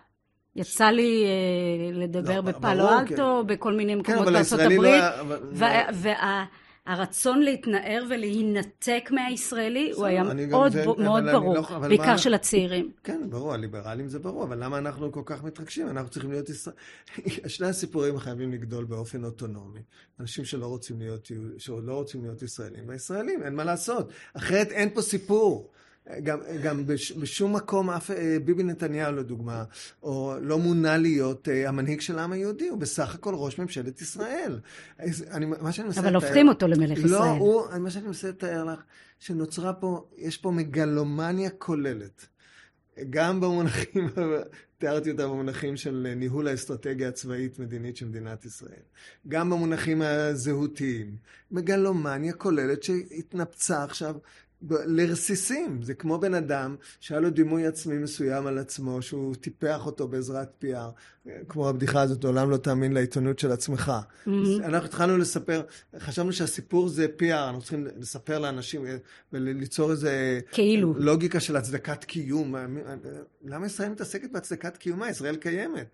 [0.56, 3.54] יצא לי uh, לדבר לא, בפאלו אלטו, כן.
[3.54, 5.38] בכל מיני כן, מקומות בארצות הברית, לא אבל...
[5.92, 6.44] וה...
[6.86, 12.18] הרצון להתנער ולהינתק מהישראלי הוא היה מאוד, זה, מאוד ברור, לא, בעיקר מה...
[12.18, 12.90] של הצעירים.
[13.04, 15.88] כן, ברור, הליברלים זה ברור, אבל למה אנחנו כל כך מתרגשים?
[15.88, 16.76] אנחנו צריכים להיות ישראל...
[17.46, 19.80] שני הסיפורים חייבים לגדול באופן אוטונומי.
[20.20, 24.10] אנשים שלא רוצים להיות, שלא רוצים להיות ישראלים, והישראלים, אין מה לעשות.
[24.34, 25.70] אחרת אין פה סיפור.
[26.22, 29.64] גם, גם בש, בשום מקום, אף, אה, ביבי נתניהו לדוגמה,
[30.02, 34.60] או לא מונה להיות אה, המנהיג של העם היהודי, הוא בסך הכל ראש ממשלת ישראל.
[35.30, 36.10] אני, מה שאני מנסה לתאר...
[36.10, 37.20] אבל הופכים אותו למלך לא, ישראל.
[37.20, 38.82] לא, הוא, מה שאני מנסה לתאר לך,
[39.18, 42.26] שנוצרה פה, יש פה מגלומניה כוללת.
[43.10, 44.08] גם במונחים,
[44.78, 48.82] תיארתי אותה במונחים של ניהול האסטרטגיה הצבאית-מדינית של מדינת ישראל.
[49.28, 51.16] גם במונחים הזהותיים.
[51.50, 54.16] מגלומניה כוללת שהתנפצה עכשיו
[54.70, 55.82] לרסיסים.
[55.82, 60.64] זה כמו בן אדם שהיה לו דימוי עצמי מסוים על עצמו, שהוא טיפח אותו בעזרת
[60.64, 61.28] PR.
[61.48, 63.92] כמו הבדיחה הזאת, לעולם לא תאמין לעיתונות של עצמך.
[64.26, 64.30] Mm-hmm.
[64.64, 65.62] אנחנו התחלנו לספר,
[65.98, 68.84] חשבנו שהסיפור זה PR, אנחנו צריכים לספר לאנשים
[69.32, 70.40] וליצור איזה...
[70.52, 70.94] כאילו.
[70.98, 72.54] לוגיקה של הצדקת קיום.
[73.44, 75.10] למה ישראל מתעסקת בהצדקת קיומה?
[75.10, 75.86] ישראל קיימת.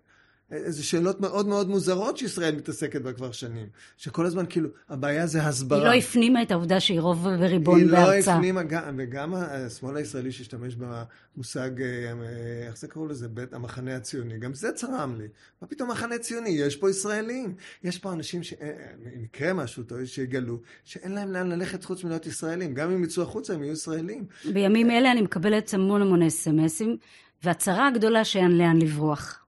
[0.53, 3.67] איזה שאלות מאוד מאוד מוזרות שישראל מתעסקת בה כבר שנים.
[3.97, 5.79] שכל הזמן כאילו, הבעיה זה הסברה.
[5.79, 8.11] היא לא הפנימה את העובדה שהיא רוב וריבון היא בארצה.
[8.11, 8.61] היא לא הפנימה,
[8.97, 13.27] וגם השמאל הישראלי שהשתמש במושג, אה, איך זה קראו לזה?
[13.27, 14.37] בית המחנה הציוני.
[14.37, 15.27] גם זה צרם לי.
[15.61, 16.49] מה פתאום מחנה ציוני?
[16.49, 17.55] יש פה ישראלים.
[17.83, 22.73] יש פה אנשים שאם יקרה משהו טוב, שיגלו שאין להם לאן ללכת חוץ מלהיות ישראלים.
[22.73, 24.25] גם אם יצאו החוצה, הם יהיו ישראלים.
[24.53, 26.97] בימים אלה אני מקבלת המון המון אס.אם.אסים,
[27.43, 29.42] והצרה הגדולה שאין לאן לברוח.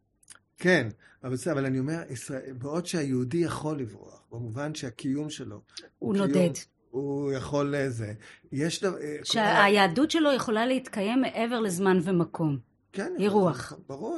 [0.57, 0.87] כן,
[1.23, 5.61] אבל בסדר, אבל אני אומר, ישראל, בעוד שהיהודי יכול לברוח, במובן שהקיום שלו...
[5.99, 6.49] הוא נודד.
[6.89, 8.13] הוא יכול לזה.
[8.51, 8.97] יש דבר...
[9.01, 12.57] אה, שהיהדות שלו יכולה להתקיים מעבר לזמן ומקום.
[12.91, 13.13] כן.
[13.17, 13.73] היא רוח.
[13.87, 14.17] ברור,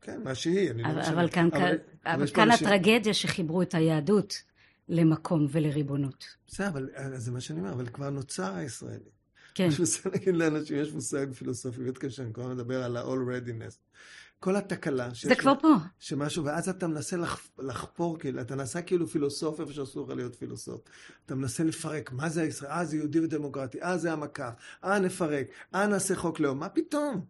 [0.00, 0.70] כן, מה שהיא.
[0.70, 2.66] אני לא אבל, לא אבל כאן, אבל, אבל כאן אנשים...
[2.66, 4.42] הטרגדיה שחיברו את היהדות
[4.88, 6.24] למקום ולריבונות.
[6.46, 9.10] בסדר, אבל זה מה שאני אומר, אבל כבר נוצר הישראלי.
[9.54, 9.64] כן.
[9.68, 13.06] אני רוצה להגיד לאנשים, יש מושג פילוסופי, באמת קשה, אני כל הזמן מדבר על ה-all
[13.06, 13.78] readiness.
[14.42, 15.08] כל התקלה.
[15.22, 15.68] זה כבר פה.
[15.98, 20.36] שמשהו, ואז אתה מנסה לח, לחפור, כאילו, אתה נעשה כאילו פילוסוף איפה שאסור לך להיות
[20.36, 20.80] פילוסוף.
[21.26, 22.70] אתה מנסה לפרק, מה זה הישראל?
[22.70, 24.52] אה, זה יהודי ודמוקרטי, אה, זה המקף,
[24.84, 27.24] אה, נפרק, אה, נעשה חוק לאום, מה פתאום?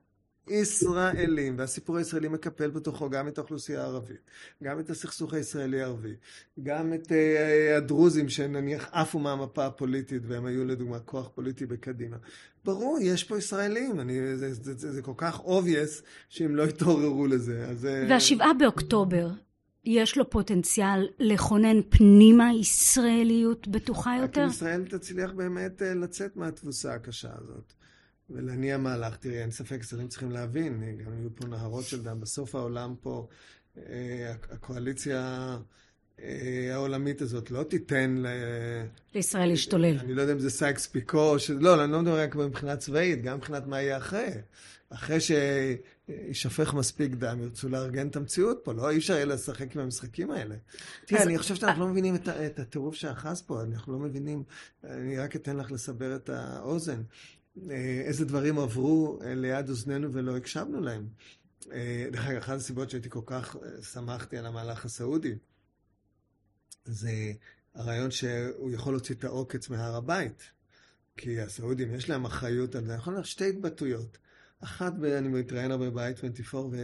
[0.48, 4.20] ישראלים, והסיפור הישראלי מקפל בתוכו גם את האוכלוסייה הערבית,
[4.62, 6.14] גם את הסכסוך הישראלי-ערבי,
[6.62, 12.16] גם את uh, הדרוזים שנניח עפו מהמפה הפוליטית והם היו לדוגמה כוח פוליטי בקדימה.
[12.64, 17.26] ברור, יש פה ישראלים, אני, זה, זה, זה, זה כל כך obvious שהם לא יתעוררו
[17.26, 17.66] לזה.
[17.68, 17.86] אז...
[17.86, 19.28] אה, והשבעה באוקטובר,
[19.84, 24.40] יש לו פוטנציאל לכונן פנימה ישראליות בטוחה יותר?
[24.40, 27.72] רק אם ישראל תצליח באמת אה, לצאת מהתבוסה הקשה הזאת.
[28.32, 29.16] ולהניע מהלך.
[29.16, 32.20] תראי, אין ספק, שרים צריכים להבין, גם היו פה נהרות של דם.
[32.20, 33.28] בסוף העולם פה,
[33.76, 35.56] אה, הקואליציה
[36.22, 38.26] אה, העולמית הזאת לא תיתן ל...
[39.14, 39.98] לישראל להשתולל.
[39.98, 41.50] אני לא יודע אם זה סייקס פיקו, ש...
[41.50, 44.30] לא, אני לא מדבר רק מבחינה צבאית, גם מבחינת מה יהיה אחרי.
[44.94, 48.90] אחרי שישפך מספיק דם, ירצו לארגן את המציאות פה, לא?
[48.90, 50.54] אי אפשר יהיה לשחק עם המשחקים האלה.
[51.06, 52.14] תראה, אני חושב שאנחנו לא מבינים
[52.46, 54.42] את הטירוף שאחז פה, אנחנו לא מבינים,
[54.84, 57.02] אני רק אתן לך לסבר את האוזן.
[57.70, 61.08] אה, איזה דברים עברו אה, ליד אוזנינו ולא הקשבנו להם.
[62.12, 63.56] דרך אגב, אחת הסיבות שהייתי כל כך
[63.92, 65.34] שמחתי על המהלך הסעודי,
[66.84, 67.32] זה
[67.74, 70.42] הרעיון שהוא יכול להוציא את העוקץ מהר הבית.
[71.16, 72.94] כי הסעודים, יש להם אחריות על זה.
[72.94, 74.18] יכול להיות שתי התבטאויות.
[74.60, 76.76] אחת, אני מתראיין הרבה ב 24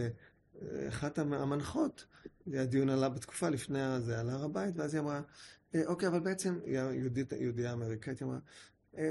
[0.61, 2.05] ואחת המנחות,
[2.53, 5.21] הדיון עלה בתקופה לפני זה, על הר הבית, ואז היא אמרה,
[5.75, 8.41] אה, אוקיי, אבל בעצם, היא יהודית, יהודייה אמריקאית, היא אמרה, אה,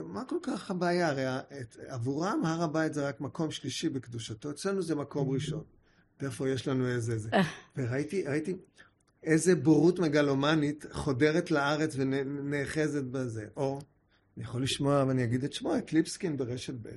[0.05, 1.09] מה כל כך הבעיה?
[1.09, 1.25] הרי
[1.89, 5.65] עבורם הר הבית זה רק מקום שלישי בקדושתו, אצלנו זה מקום ראשון.
[6.21, 7.31] ואיפה יש לנו איזה זה.
[7.77, 8.57] וראיתי, ראיתי,
[9.23, 13.47] איזה בורות מגלומנית חודרת לארץ ונאחזת בזה.
[13.57, 13.81] או,
[14.37, 16.89] אני יכול לשמוע, ואני אגיד את שמו, את ליבסקין ברשת ב',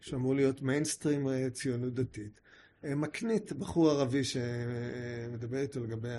[0.00, 2.40] שאמור להיות מיינסטרים אה, ציונות דתית.
[2.84, 6.14] אה, מקנית, בחור ערבי שמדבר איתו לגבי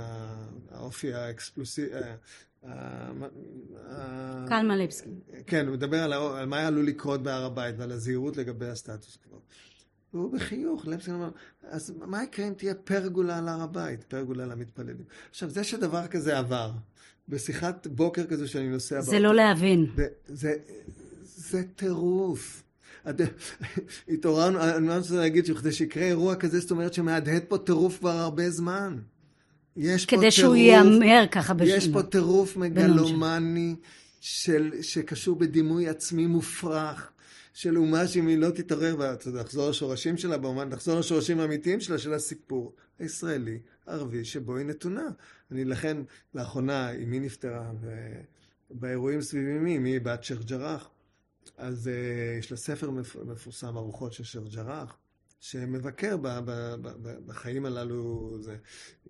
[0.71, 1.95] האופי האקספלוסיבי.
[2.65, 5.19] אה, קלמן ליבסקין.
[5.47, 9.39] כן, הוא מדבר על מה עלול לקרות בהר הבית ועל הזהירות לגבי הסטטוס קוו.
[10.13, 11.29] והוא בחיוך, ליבסקין אומר,
[11.63, 14.95] אז מה יקרה אם תהיה פרגולה על הר הבית, פרגולה למתפללים?
[15.29, 16.71] עכשיו, זה שדבר כזה עבר,
[17.29, 19.01] בשיחת בוקר כזו שאני נוסע...
[19.01, 19.85] זה באוטו, לא להבין.
[20.27, 20.53] זה,
[21.23, 22.63] זה טירוף.
[24.07, 28.09] התעוררנו, אני לא רוצה להגיד שכדי שיקרה אירוע כזה, זאת אומרת שמהדהד פה טירוף כבר
[28.09, 28.97] הרבה זמן.
[29.77, 31.75] יש כדי שהוא ייאמר ככה בשביל...
[31.75, 33.75] יש פה טירוף מגלומני
[34.21, 37.09] של, שקשור בדימוי עצמי מופרך.
[37.53, 38.95] של אומה שאם היא לא תתעורר
[39.27, 45.07] ותחזור לשורשים שלה באומן, תחזור לשורשים האמיתיים שלה, של הסיפור הישראלי, ערבי, שבו היא נתונה.
[45.51, 45.97] אני לכן,
[46.35, 47.71] לאחרונה, אמי נפטרה,
[48.71, 50.89] ובאירועים סביב אמי, אמי בת שייח' ג'ראח,
[51.57, 52.89] אז uh, יש לה ספר
[53.25, 54.97] מפורסם, ארוחות של שייח' ג'ראח,
[55.43, 56.51] שמבקר ב, ב,
[56.81, 58.55] ב, ב, בחיים הללו, זה.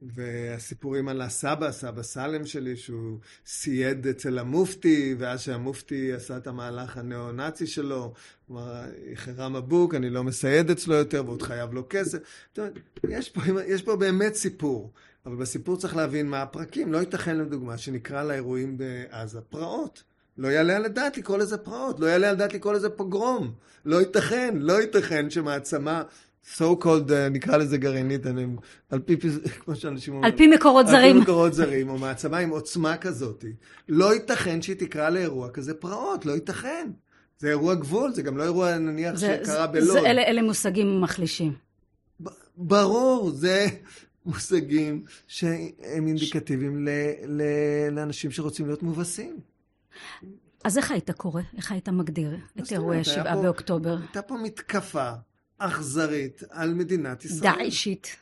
[0.02, 6.98] והסיפורים על הסבא, סבא סלם שלי, שהוא סייד אצל המופתי, ואז שהמופתי עשה את המהלך
[6.98, 8.14] הניאו-נאצי שלו,
[8.48, 12.20] כלומר, איחרה מבוק, אני לא מסייד אצלו יותר, ועוד חייב לו כסף.
[13.10, 14.92] יש פה, יש פה באמת סיפור,
[15.26, 16.94] אבל בסיפור צריך להבין מה הפרקים.
[16.94, 20.04] לא ייתכן, לדוגמה, שנקרא לאירועים בעזה פרעות.
[20.38, 23.52] לא יעלה על הדעת לקרוא לזה פרעות, לא יעלה על הדעת לקרוא לזה פוגרום.
[23.86, 26.04] לא ייתכן, לא ייתכן שמעצמה
[26.58, 28.46] so called, uh, נקרא לזה גרעינית, אני,
[28.90, 29.18] על פי,
[29.66, 32.98] כמו שאנשים אומרים, על פי מקורות זרים, על פי מקורות זרים, או מעצמה עם עוצמה
[32.98, 33.46] כזאת,
[33.90, 36.90] לא ייתכן שהיא תקרא לאירוע כזה פרעות, לא ייתכן.
[37.38, 39.98] זה אירוע גבול, זה גם לא אירוע נניח זה, שקרה בלוד.
[39.98, 41.54] אלה, אלה מושגים מחלישים.
[42.58, 43.68] ברור, זה
[44.26, 46.90] מושגים שהם אינדיקטיביים ל,
[47.28, 47.42] ל,
[47.92, 49.53] לאנשים שרוצים להיות מובסים.
[50.64, 51.42] אז איך היית קורא?
[51.58, 53.98] איך היית מגדיר את אירועי השבעה באוקטובר?
[53.98, 55.12] הייתה פה מתקפה
[55.58, 57.56] אכזרית על מדינת ישראל.
[57.56, 58.16] דאעשית.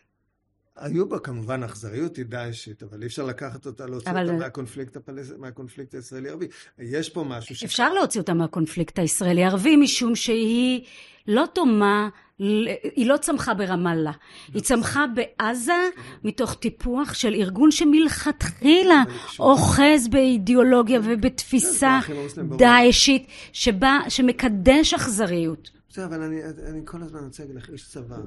[0.78, 4.30] היו בה כמובן אכזריות, היא דאעשית, אבל אי אפשר לקחת אותה, להוציא אבל...
[4.30, 5.32] אותה מהקונפליקט, הפלס...
[5.38, 6.48] מהקונפליקט הישראלי-ערבי.
[6.80, 7.64] יש פה משהו ש...
[7.64, 10.86] אפשר להוציא אותה מהקונפליקט הישראלי-ערבי, משום שהיא
[11.28, 12.10] לא דומה,
[12.96, 14.12] היא לא צמחה ברמאללה,
[14.54, 15.90] היא צמחה בעזה
[16.24, 19.04] מתוך טיפוח של ארגון שמלכתחילה
[19.40, 22.00] אוחז באידיאולוגיה ובתפיסה
[22.58, 23.28] דאעשית,
[24.10, 25.70] שמקדש אכזריות.
[25.90, 28.18] בסדר, אבל אני, אני כל הזמן רוצה להגיד לך, איש צבא.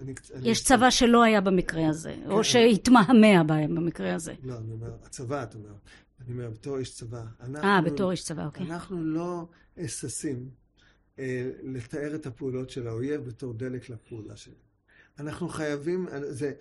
[0.00, 4.34] אני, יש צבא שלא היה במקרה הזה, כן, או שהתמהמה בהם במקרה הזה.
[4.42, 5.80] לא, אני אומר, הצבא, את אומרת.
[6.20, 7.22] אני אומר, בתור איש צבא.
[7.56, 8.66] אה, בתור איש צבא, אוקיי.
[8.66, 9.46] אנחנו לא
[9.86, 10.48] ששים
[11.18, 14.54] אה, לתאר את הפעולות של האויב בתור דלק לפעולה שלו.
[15.18, 16.52] אנחנו חייבים, זה,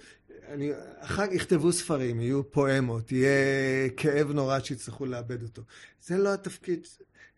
[0.48, 5.62] אני, אחר כך יכתבו ספרים, יהיו פואמות, יהיה כאב נורא שיצטרכו לאבד אותו.
[6.02, 6.88] זה לא התפקיד,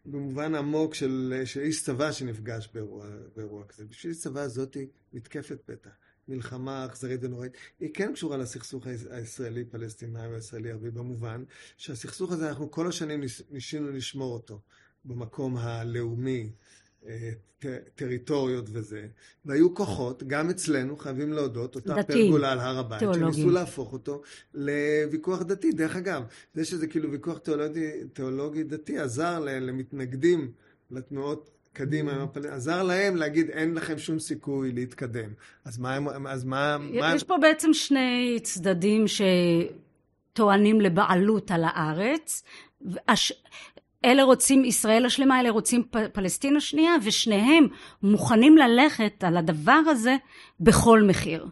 [0.05, 3.85] במובן עמוק של, של איש צבא שנפגש באירוע, באירוע כזה.
[3.85, 5.89] בשביל צבא זאתי מתקפת פתע.
[6.29, 7.53] מלחמה אכזרית ונוראית.
[7.79, 11.43] היא כן קשורה לסכסוך הישראלי-פלסטיני או הישראלי-ערבי במובן
[11.77, 14.62] שהסכסוך הזה, אנחנו כל השנים ניסינו לשמור אותו
[15.05, 16.51] במקום הלאומי,
[17.95, 19.07] טריטוריות וזה,
[19.45, 23.33] והיו כוחות, גם אצלנו, חייבים להודות, אותה דתי, פרגולה על הר הבית, תיאולוגי.
[23.33, 24.21] שניסו להפוך אותו
[24.53, 25.71] לוויכוח דתי.
[25.71, 30.51] דרך אגב, זה שזה כאילו ויכוח תיאולוגי, תיאולוגי דתי עזר למתנגדים
[30.91, 32.47] לתנועות קדימה, mm.
[32.47, 35.29] עזר להם להגיד אין לכם שום סיכוי להתקדם.
[35.65, 36.77] אז מה הם, אז מה...
[36.91, 37.27] יש מה...
[37.27, 39.05] פה בעצם שני צדדים
[40.33, 42.43] שטוענים לבעלות על הארץ.
[44.05, 47.67] אלה רוצים ישראל השלמה, אלה רוצים פ- פלסטין השנייה, ושניהם
[48.03, 50.15] מוכנים ללכת על הדבר הזה
[50.59, 51.47] בכל מחיר.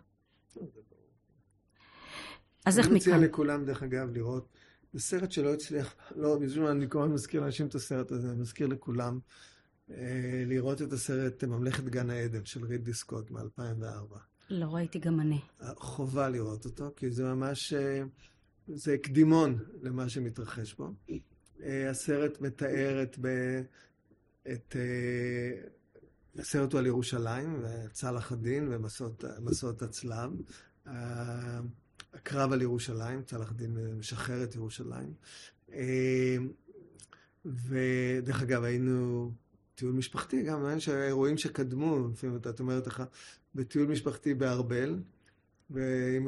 [2.65, 2.95] אז איך מכאן?
[2.95, 4.47] אני מציע לכולם, דרך אגב, לראות
[4.93, 8.41] זה סרט שלא הצליח, לא, בשביל אני כל הזמן מזכיר לאנשים את הסרט הזה, אני
[8.41, 9.19] מזכיר לכולם
[9.91, 14.15] אה, לראות את הסרט ממלכת גן העדן של רידלי סקוט מ-2004.
[14.49, 15.39] לא ראיתי גם אני.
[15.75, 18.03] חובה לראות אותו, כי זה ממש, אה,
[18.67, 20.89] זה קדימון למה שמתרחש פה.
[21.63, 23.17] אה, הסרט מתאר את,
[24.51, 25.61] את אה,
[26.41, 30.31] הסרט הוא על ירושלים, צלאח א-דין ומסעות הצלב.
[32.13, 35.13] הקרב על ירושלים, צלאח א-דין משחרר את ירושלים.
[37.45, 39.31] ודרך אגב, היינו
[39.75, 43.03] טיול משפחתי גם, אין שהאירועים שקדמו, לפעמים את אומרת לך,
[43.55, 44.99] בטיול משפחתי בארבל,
[45.69, 46.27] ועם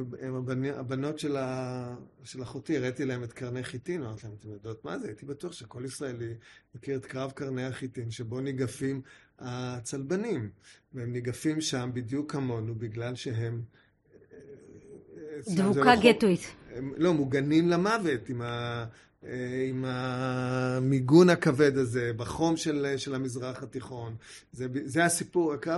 [0.75, 1.95] הבנות של, ה...
[2.23, 5.07] של אחותי, הראיתי להם את קרני חיטין, אמרתי להם, אתם יודעות מה זה?
[5.07, 6.33] הייתי בטוח שכל ישראלי
[6.75, 9.01] מכיר את קרב קרני החיטין, שבו ניגפים
[9.39, 10.49] הצלבנים,
[10.93, 13.61] והם ניגפים שם בדיוק כמונו, בגלל שהם...
[15.47, 16.41] דבוקה לא גטואית.
[16.97, 18.85] לא, מוגנים למוות עם ה...
[19.23, 24.15] אה, עם המיגון הכבד הזה, בחום של, של המזרח התיכון.
[24.51, 25.71] זה, זה הסיפור, הקו,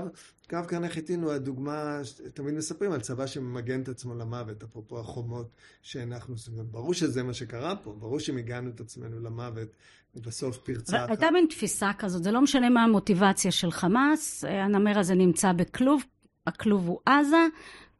[0.51, 2.01] קו קרני חיטין הוא הדוגמה,
[2.33, 5.47] תמיד מספרים על צבא שממגן את עצמו למוות, אפרופו החומות
[5.81, 6.35] שהנחנו.
[6.71, 9.67] ברור שזה מה שקרה פה, ברור שהגענו את עצמנו למוות,
[10.15, 11.05] ובסוף פרצה...
[11.05, 16.03] הייתה מין תפיסה כזאת, זה לא משנה מה המוטיבציה של חמאס, הנמר הזה נמצא בכלוב,
[16.47, 17.47] הכלוב הוא עזה,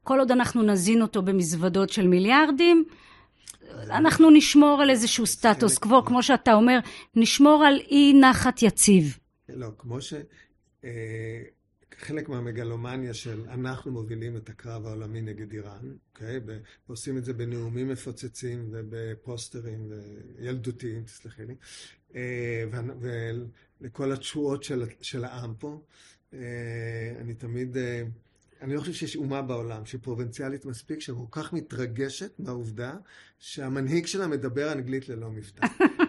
[0.03, 2.85] כל עוד אנחנו נזין אותו במזוודות של מיליארדים,
[3.89, 6.79] אנחנו נשמור על איזשהו סטטוס קוו, כמו שאתה אומר,
[7.15, 9.17] נשמור על אי נחת יציב.
[9.49, 10.13] לא, כמו ש...
[12.01, 16.39] אה, חלק מהמגלומניה של אנחנו מובילים את הקרב העולמי נגד איראן, אוקיי?
[16.87, 19.91] ועושים את זה בנאומים מפוצצים ובפוסטרים
[20.39, 21.55] ילדותיים, תסלחי לי,
[22.15, 22.63] אה,
[23.81, 25.81] ולכל התשואות של, של העם פה.
[26.33, 26.39] אה,
[27.19, 27.77] אני תמיד...
[28.61, 32.93] אני לא חושב שיש אומה בעולם שהיא פרובינציאלית מספיק, שכל כך מתרגשת מהעובדה
[33.39, 35.67] שהמנהיג שלה מדבר אנגלית ללא מבטא.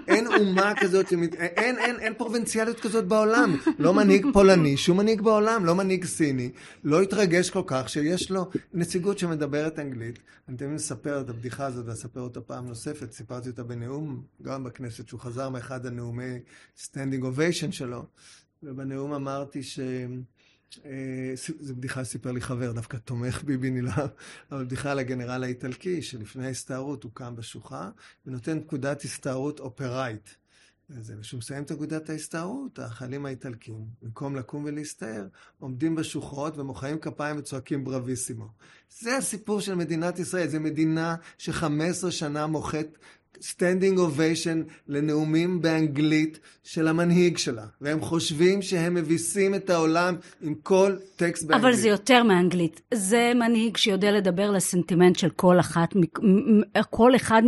[0.08, 1.12] אין אומה כזאת.
[1.40, 3.56] אין, אין, אין פרובינציאליות כזאת בעולם.
[3.78, 6.50] לא מנהיג פולני, שום מנהיג בעולם, לא מנהיג סיני,
[6.84, 10.18] לא התרגש כל כך שיש לו נציגות שמדברת אנגלית.
[10.48, 15.08] אני תמיד מספר את הבדיחה הזאת ואספר אותה פעם נוספת, סיפרתי אותה בנאום, גם בכנסת,
[15.08, 16.38] שהוא חזר מאחד הנאומי
[16.78, 18.04] standing ovation שלו,
[18.62, 19.80] ובנאום אמרתי ש...
[20.84, 24.08] אה, זו בדיחה סיפר לי חבר, דווקא תומך ביבי נלהב,
[24.52, 27.90] אבל בדיחה על הגנרל האיטלקי, שלפני ההסתערות הוא קם בשוחה
[28.26, 30.36] ונותן פקודת הסתערות אופראית.
[30.90, 35.26] וכשהוא מסיים את פקודת ההסתערות, החיילים האיטלקים, במקום לקום ולהסתער,
[35.58, 38.48] עומדים בשוחות ומוחאים כפיים וצועקים bravissimo.
[39.00, 42.98] זה הסיפור של מדינת ישראל, זו מדינה ש-15 שנה מוחאת
[43.42, 50.96] standing ovation לנאומים באנגלית של המנהיג שלה, והם חושבים שהם מביסים את העולם עם כל
[51.16, 51.64] טקסט באנגלית.
[51.64, 52.80] אבל זה יותר מאנגלית.
[52.94, 55.94] זה מנהיג שיודע לדבר לסנטימנט של כל אחת,
[56.90, 57.42] כל אחד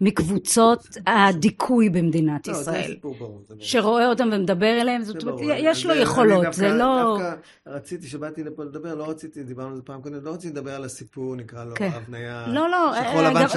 [0.00, 2.80] מקבוצות הדיכוי במדינת ישראל.
[2.80, 3.42] לא, זה סיפור ברור.
[3.58, 7.18] שרואה אותם ומדבר אליהם, זאת אומרת, יש לו יכולות, זה לא...
[7.18, 7.34] דווקא
[7.66, 10.84] רציתי, שבאתי לפה לדבר, לא רציתי, דיברנו על זה פעם קודם, לא רציתי לדבר על
[10.84, 11.90] הסיפור, נקרא לו כן.
[11.94, 12.46] הבניה...
[12.48, 12.92] לא, לא,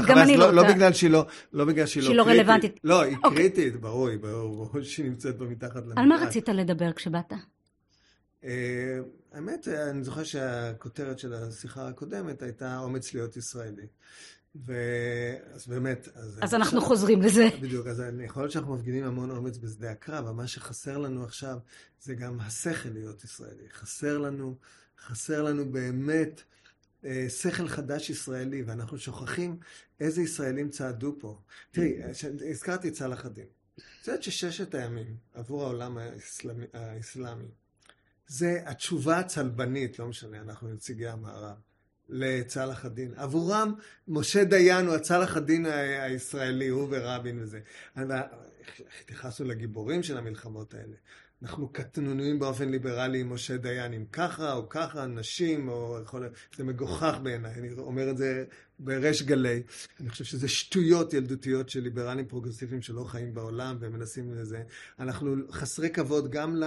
[0.08, 0.54] גם אני לא...
[0.54, 1.26] לא בגלל שהיא לא...
[1.72, 2.80] בגלל שהיא לא, שהיא לא רלוונטית.
[2.84, 3.38] לא, היא אוקיי.
[3.38, 6.04] קריטית, ברור, ברור, ברור שהיא נמצאת פה מתחת למטרה.
[6.04, 7.34] על מה רצית לדבר כשבאת?
[8.44, 9.00] אה,
[9.34, 13.88] האמת, אני זוכר שהכותרת של השיחה הקודמת הייתה אומץ להיות ישראלי.
[14.56, 16.08] ואז באמת...
[16.16, 17.48] אז, אז אנחנו עכשיו, חוזרים לזה.
[17.62, 21.58] בדיוק, אז יכול להיות שאנחנו מפגינים המון אומץ בשדה הקרב, אבל מה שחסר לנו עכשיו
[22.02, 23.70] זה גם השכל להיות ישראלי.
[23.74, 24.56] חסר לנו,
[25.00, 26.44] חסר לנו באמת
[27.30, 29.58] שכל חדש ישראלי, ואנחנו שוכחים
[30.00, 31.40] איזה ישראלים צעדו פה.
[31.72, 32.02] תראי,
[32.50, 33.46] הזכרתי את צלאח א-דין.
[34.02, 37.48] את יודעת שששת הימים עבור העולם האסלאמי, האסלאמי,
[38.28, 41.56] זה התשובה הצלבנית, לא משנה, אנחנו נציגי המערב,
[42.10, 43.14] לצלאח א-דין.
[43.16, 43.74] עבורם,
[44.08, 45.66] משה דיין הוא הצלאח א-דין
[46.02, 47.60] הישראלי, הוא ורבין וזה.
[49.02, 50.96] התייחסנו לגיבורים של המלחמות האלה.
[51.42, 56.30] אנחנו קטנוניים באופן ליברלי עם משה דיין, אם ככה או ככה, נשים, או יכול...
[56.58, 58.46] זה מגוחך בעיניי, אני אומר את זה
[58.80, 59.64] בריש גלי.
[60.00, 64.64] אני חושב שזה שטויות ילדותיות של ליברלים פרוגרסיביים שלא חיים בעולם ומנסים לזה.
[65.00, 66.62] אנחנו חסרי כבוד גם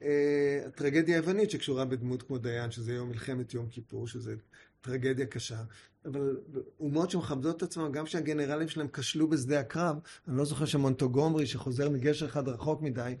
[0.00, 4.34] לטרגדיה אה, היוונית שקשורה בדמות כמו דיין, שזה יום מלחמת יום כיפור, שזה
[4.80, 5.62] טרגדיה קשה.
[6.06, 6.36] אבל
[6.80, 9.96] אומות שמכבדות את עצמן, גם כשהגנרלים שלהם כשלו בשדה הקרב,
[10.28, 13.14] אני לא זוכר שמונטוגומרי, שחוזר מגשר אחד רחוק מדי,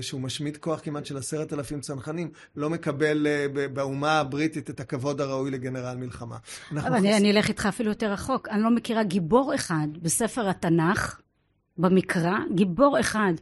[0.00, 5.20] שהוא משמיט כוח כמעט של עשרת אלפים צנחנים, לא מקבל אה, באומה הבריטית את הכבוד
[5.20, 6.36] הראוי לגנרל מלחמה.
[6.70, 6.92] אבל חוס...
[6.92, 8.48] אני, אני אלך איתך אפילו יותר רחוק.
[8.48, 11.20] אני לא מכירה גיבור אחד בספר התנ"ך,
[11.78, 13.32] במקרא, גיבור אחד.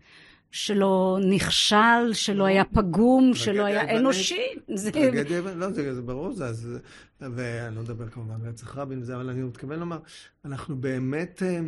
[0.51, 4.47] שלא נכשל, שלא היה פגום, שלא היה אנושי.
[4.93, 6.79] טרגדיה, לא, זה ברור, זה,
[7.21, 9.99] ואני לא מדבר כמובן על רצח רבין וזה, אבל אני מתכוון לומר,
[10.45, 11.61] אנחנו באמת, אה,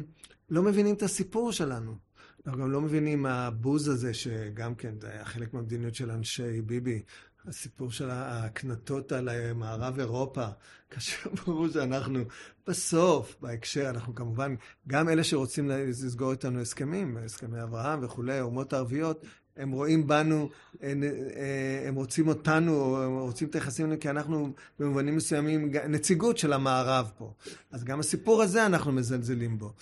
[0.51, 1.95] לא מבינים את הסיפור שלנו.
[2.47, 7.03] אנחנו גם לא מבינים הבוז הזה, שגם כן, זה היה חלק מהמדיניות של אנשי ביבי.
[7.47, 10.47] הסיפור של ההקנטות על מערב אירופה,
[10.90, 12.24] כאשר ברור שאנחנו
[12.66, 14.55] בסוף, בהקשר, אנחנו כמובן,
[14.88, 19.24] גם אלה שרוצים לסגור איתנו הסכמים, הסכמי אברהם וכולי, האומות הערביות,
[19.57, 20.48] הם רואים בנו,
[21.86, 27.32] הם רוצים אותנו, הם רוצים את היחסים, כי אנחנו במובנים מסוימים נציגות של המערב פה.
[27.72, 29.72] אז גם הסיפור הזה אנחנו מזלזלים בו.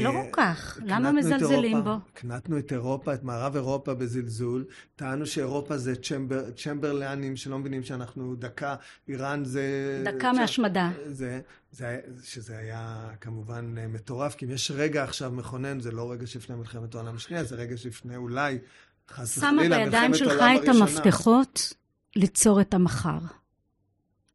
[0.00, 1.94] לא כל כך, למה מזלזלים בו?
[2.14, 4.64] קנטנו את אירופה, את מערב אירופה בזלזול.
[4.96, 8.74] טענו שאירופה זה צ'מבר, צ'מברלנים שלא מבינים שאנחנו דקה,
[9.08, 9.62] איראן זה...
[10.04, 10.90] דקה מהשמדה.
[11.06, 11.40] זה,
[11.74, 16.56] זה, שזה היה כמובן מטורף, כי אם יש רגע עכשיו מכונן, זה לא רגע שלפני
[16.56, 18.58] מלחמת העולם השנייה, זה רגע שלפני אולי,
[19.08, 20.30] חס וחלילה, מלחמת העולם הראשונה.
[20.30, 21.72] שמה בידיים שלך את המפתחות
[22.16, 23.18] ליצור את המחר.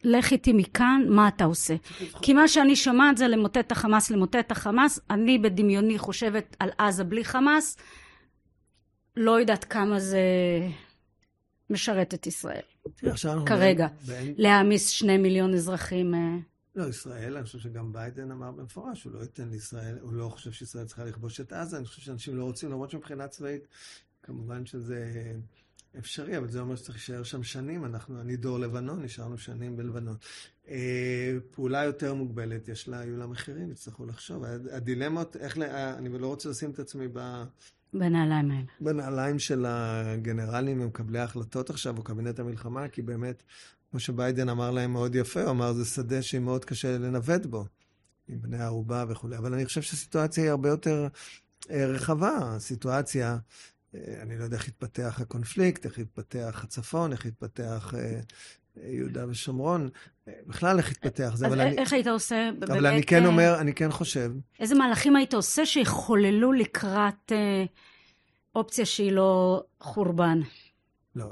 [0.03, 1.75] לך איתי מכאן, מה אתה עושה?
[2.21, 4.99] כי מה שאני שומעת זה למוטט את החמאס, למוטט את החמאס.
[5.09, 7.77] אני בדמיוני חושבת על עזה בלי חמאס.
[9.15, 10.21] לא יודעת כמה זה
[11.69, 12.61] משרת את ישראל.
[13.45, 13.87] כרגע.
[14.37, 16.13] להעמיס שני מיליון אזרחים.
[16.79, 20.51] לא, ישראל, אני חושב שגם ביידן אמר במפורש, הוא לא ייתן לישראל, הוא לא חושב
[20.51, 23.67] שישראל צריכה לכבוש את עזה, אני חושב שאנשים לא רוצים, למרות שמבחינה צבאית,
[24.23, 25.33] כמובן שזה
[25.97, 27.85] אפשרי, אבל זה אומר שצריך להישאר שם שנים.
[27.85, 30.15] אנחנו, אני דור לבנון, נשארנו שנים בלבנון.
[30.67, 34.43] אה, פעולה יותר מוגבלת, יש לה, היו לה מחירים, יצטרכו לחשוב.
[34.71, 35.57] הדילמות, איך,
[35.97, 37.43] אני לא רוצה לשים את עצמי ב...
[37.93, 38.63] בנעליים האלה.
[38.81, 43.43] בנעליים של הגנרלים ומקבלי ההחלטות עכשיו, או קבינט המלחמה, כי באמת,
[43.91, 47.65] כמו שביידן אמר להם מאוד יפה, הוא אמר, זה שדה שמאוד קשה לנווט בו,
[48.27, 49.37] עם בני ערובה וכולי.
[49.37, 51.07] אבל אני חושב שהסיטואציה היא הרבה יותר
[51.69, 52.37] רחבה.
[52.41, 53.37] הסיטואציה
[53.93, 58.19] אני לא יודע איך יתפתח הקונפליקט, איך יתפתח הצפון, איך יתפתח אה,
[58.83, 59.89] יהודה ושומרון,
[60.47, 61.45] בכלל איך יתפתח זה.
[61.45, 62.69] אז אבל איך אני, היית עושה באמת...
[62.69, 64.31] אבל אני כן אומר, אני כן חושב...
[64.59, 67.63] איזה מהלכים היית עושה שיחוללו לקראת אה,
[68.55, 70.39] אופציה שהיא לא חורבן?
[71.15, 71.25] לא,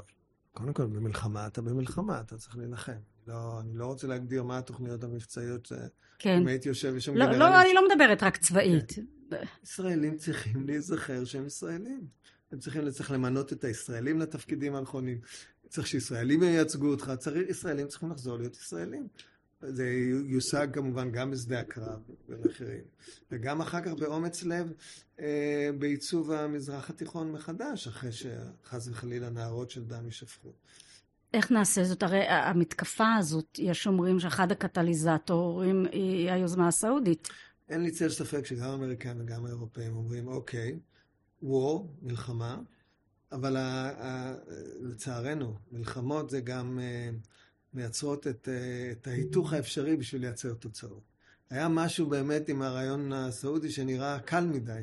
[0.58, 2.92] קודם כל, במלחמה אתה במלחמה, אתה צריך להילחם.
[3.26, 5.72] לא, אני לא רוצה להגדיר מה התוכניות המבצעיות.
[6.18, 6.38] כן.
[6.40, 7.40] אם הייתי יושב, יש שם לא, גנרלים...
[7.40, 8.92] לא, אני לא מדברת רק צבאית.
[8.92, 9.04] כן.
[9.64, 12.06] ישראלים צריכים להיזכר שהם ישראלים.
[12.52, 15.18] הם צריכים צריך למנות את הישראלים לתפקידים הנכונים.
[15.68, 19.08] צריך שישראלים ייצגו אותך, צריך, ישראלים צריכים לחזור להיות ישראלים.
[19.60, 19.86] זה
[20.26, 22.84] יושג כמובן גם בשדה הקרב ובמחירים,
[23.30, 24.72] וגם אחר כך באומץ לב
[25.20, 30.52] אה, בעיצוב המזרח התיכון מחדש, אחרי שחס וחלילה נהרות של דם יישפכו.
[31.34, 32.02] איך נעשה זאת?
[32.02, 37.28] הרי המתקפה הזאת, יש אומרים שאחד הקטליזטורים היא היוזמה הסעודית.
[37.68, 40.78] אין לי צל ספק שגם האמריקאים וגם האירופאים אומרים, אוקיי,
[41.42, 42.56] war, מלחמה,
[43.32, 44.34] אבל ה, ה,
[44.80, 47.28] לצערנו, מלחמות זה גם uh,
[47.74, 51.02] מייצרות את, uh, את ההיתוך האפשרי בשביל לייצר תוצאות.
[51.50, 54.82] היה משהו באמת עם הרעיון הסעודי שנראה קל מדי,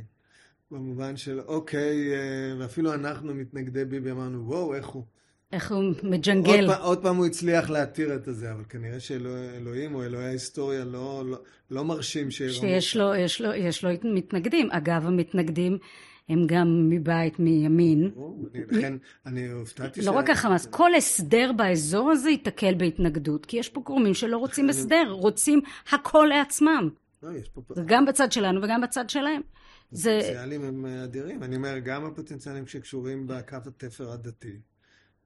[0.72, 5.03] במובן של אוקיי, uh, ואפילו אנחנו מתנגדי ביבי אמרנו, וואו, איך הוא?
[5.51, 6.70] איך הוא מג'נגל.
[6.70, 11.24] עוד, עוד פעם הוא הצליח להתיר את הזה, אבל כנראה שאלוהים או אלוהי ההיסטוריה לא,
[11.26, 11.38] לא,
[11.72, 12.53] לא מרשים שירמו.
[12.53, 14.72] שיש לו, יש לו, יש לו מתנגדים.
[14.72, 15.78] אגב, המתנגדים
[16.30, 18.11] הם גם מבית מימין.
[18.53, 18.93] לכן
[19.26, 20.05] אני הופתעתי ש...
[20.05, 24.69] לא רק החמאס, כל הסדר באזור הזה ייתקל בהתנגדות, כי יש פה גורמים שלא רוצים
[24.69, 25.61] הסדר, רוצים
[25.91, 26.89] הכל לעצמם.
[27.23, 27.30] לא.
[27.76, 29.41] זה גם בצד שלנו וגם בצד שלהם.
[29.91, 31.43] הפוטנציאלים הם אדירים.
[31.43, 34.59] אני אומר, גם הפוטנציאלים שקשורים בקו התפר הדתי.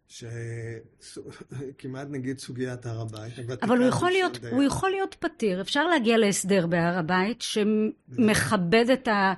[0.10, 3.34] שכמעט נגיד סוגיית הר הבית.
[3.64, 9.08] אבל הוא יכול, להיות, הוא יכול להיות פתיר, אפשר להגיע להסדר בהר הבית שמכבד את,
[9.08, 9.34] ה,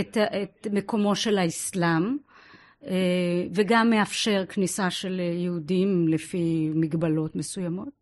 [0.00, 2.16] את, את מקומו של האסלאם
[2.86, 7.99] אה, וגם מאפשר כניסה של יהודים לפי מגבלות מסוימות.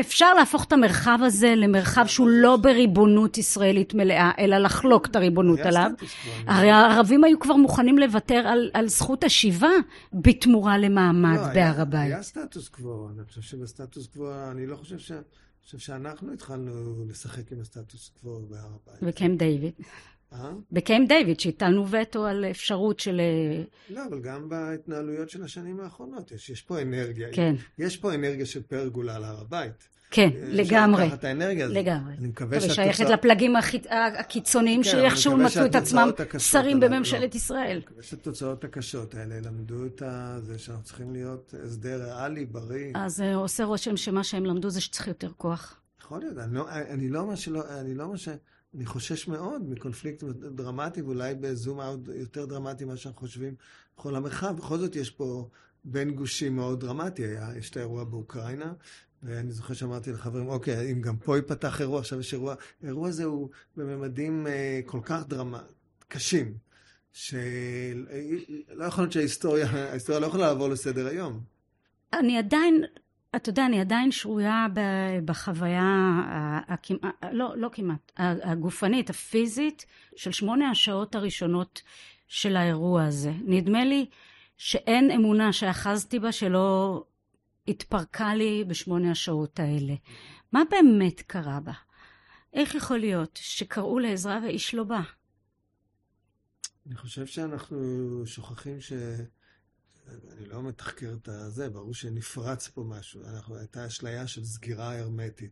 [0.00, 5.58] אפשר להפוך את המרחב הזה למרחב שהוא לא בריבונות ישראלית מלאה, אלא לחלוק את הריבונות
[5.58, 5.90] עליו.
[6.46, 9.70] הרי הערבים היו כבר מוכנים לוותר על, על זכות השיבה
[10.12, 12.12] בתמורה למעמד לא, בהר הבית.
[12.12, 15.12] היה סטטוס קוו, אני חושב שבסטטוס קוו, אני לא חושב ש...
[15.12, 18.98] אני חושב שאנחנו התחלנו לשחק עם הסטטוס קוו בהר הבית.
[19.02, 19.72] וקמפ דיוויד.
[20.32, 20.50] אה?
[20.72, 23.20] בקמפ דיוויד, שהטלנו וטו על אפשרות של...
[23.20, 23.62] אה,
[23.94, 27.28] לא, אבל גם בהתנהלויות של השנים האחרונות, יש, יש פה אנרגיה.
[27.32, 27.54] כן.
[27.78, 29.88] יש פה אנרגיה של פרגולה על הר הבית.
[30.10, 31.06] כן, לגמרי.
[31.06, 31.76] לקחת את האנרגיה הזאת.
[31.76, 32.14] לגמרי.
[32.18, 32.90] אני מקווה שהתוצאה...
[32.90, 33.54] ושייכת לפלגים
[34.18, 37.36] הקיצוניים כן, שאיכשהו מצאו את עצמם שרים בממשלת לא.
[37.36, 37.70] ישראל.
[37.70, 40.02] אני מקווה שהתוצאות הקשות האלה למדו את
[40.42, 42.92] זה שאנחנו צריכים להיות הסדר ריאלי, בריא.
[42.94, 45.80] אז אה, עושה רושם שמה שהם למדו זה שצריך יותר כוח.
[46.00, 47.60] יכול להיות, אני לא, אני לא מה שלא,
[48.74, 50.22] אני חושש מאוד מקונפליקט
[50.54, 53.54] דרמטי, ואולי בזום אאוט יותר דרמטי ממה שאנחנו חושבים
[53.96, 54.56] בכל המרחב.
[54.56, 55.48] בכל זאת יש פה
[55.84, 57.24] בין גושים מאוד דרמטי.
[57.24, 58.72] היה, יש את האירוע באוקראינה,
[59.22, 63.24] ואני זוכר שאמרתי לחברים, אוקיי, אם גם פה ייפתח אירוע, עכשיו יש אירוע, האירוע הזה
[63.24, 65.62] הוא בממדים אה, כל כך דרמה,
[66.08, 66.54] קשים,
[67.12, 71.40] שלא יכול להיות שההיסטוריה, ההיסטוריה לא יכולה לעבור לסדר היום.
[72.12, 72.84] אני עדיין,
[73.36, 74.66] אתה יודע, אני עדיין שרויה
[75.24, 76.16] בחוויה,
[77.32, 81.82] לא, לא כמעט, הגופנית, הפיזית, של שמונה השעות הראשונות
[82.28, 83.32] של האירוע הזה.
[83.44, 84.06] נדמה לי
[84.56, 87.04] שאין אמונה שאחזתי בה שלא
[87.68, 89.94] התפרקה לי בשמונה השעות האלה.
[90.52, 91.72] מה באמת קרה בה?
[92.52, 95.00] איך יכול להיות שקראו לעזרה ואיש לא בא?
[96.86, 97.78] אני חושב שאנחנו
[98.26, 98.92] שוכחים ש...
[100.32, 103.22] אני לא מתחקר את הזה, ברור שנפרץ פה משהו.
[103.24, 105.50] אנחנו, הייתה אשליה של סגירה הרמטית.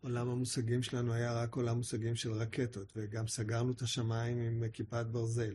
[0.00, 5.06] עולם המושגים שלנו היה רק עולם מושגים של רקטות, וגם סגרנו את השמיים עם כיפת
[5.06, 5.54] ברזל.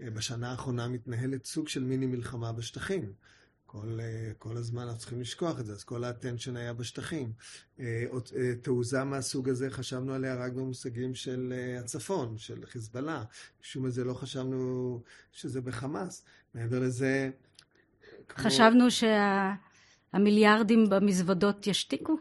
[0.00, 3.12] בשנה האחרונה מתנהלת סוג של מיני מלחמה בשטחים.
[3.66, 3.98] כל,
[4.38, 7.32] כל הזמן אנחנו צריכים לשכוח את זה, אז כל האטנשן היה בשטחים.
[8.62, 13.24] תעוזה מהסוג הזה, חשבנו עליה רק במושגים של הצפון, של חיזבאללה.
[13.62, 15.02] משום מה לא חשבנו
[15.32, 16.24] שזה בחמאס.
[16.54, 17.30] מעבר לזה...
[18.28, 18.44] כמו...
[18.44, 18.84] חשבנו
[20.12, 20.90] שהמיליארדים שה...
[20.90, 22.16] במזוודות ישתיקו?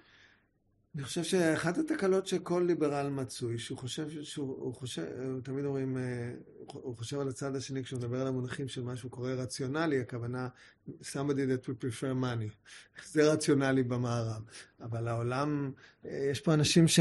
[0.95, 5.03] אני חושב שאחת התקלות שכל ליברל מצוי, שהוא חושב, שהוא חושב,
[5.43, 6.31] תמיד אומרים, אה,
[6.73, 10.47] הוא חושב על הצד השני כשהוא מדבר על המונחים של משהו קורא רציונלי, הכוונה
[10.87, 12.71] somebody that would prefer money.
[13.13, 14.41] זה רציונלי במערב.
[14.81, 15.71] אבל העולם,
[16.05, 16.99] אה, יש פה אנשים ש,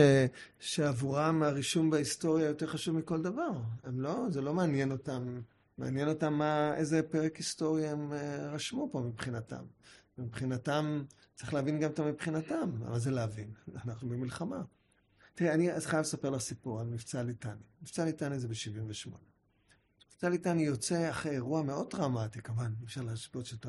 [0.61, 3.51] שעבורם הרישום בהיסטוריה יותר חשוב מכל דבר.
[3.85, 5.41] הם לא, זה לא מעניין אותם,
[5.83, 9.65] מעניין אותם מה, איזה פרק היסטורי הם אה, רשמו פה מבחינתם.
[10.19, 11.05] מבחינתם,
[11.35, 12.71] צריך להבין גם את המבחינתם.
[12.79, 13.51] מה זה להבין?
[13.85, 14.63] אנחנו במלחמה.
[15.35, 17.63] תראה, אני חייב לספר לך סיפור על מבצע ליטני.
[17.83, 19.32] מבצע ליטני זה ב-78.
[20.23, 23.69] מבצע ליטני יוצא אחרי אירוע מאוד טראומטי, כמובן, אי אפשר להשוות שאתה...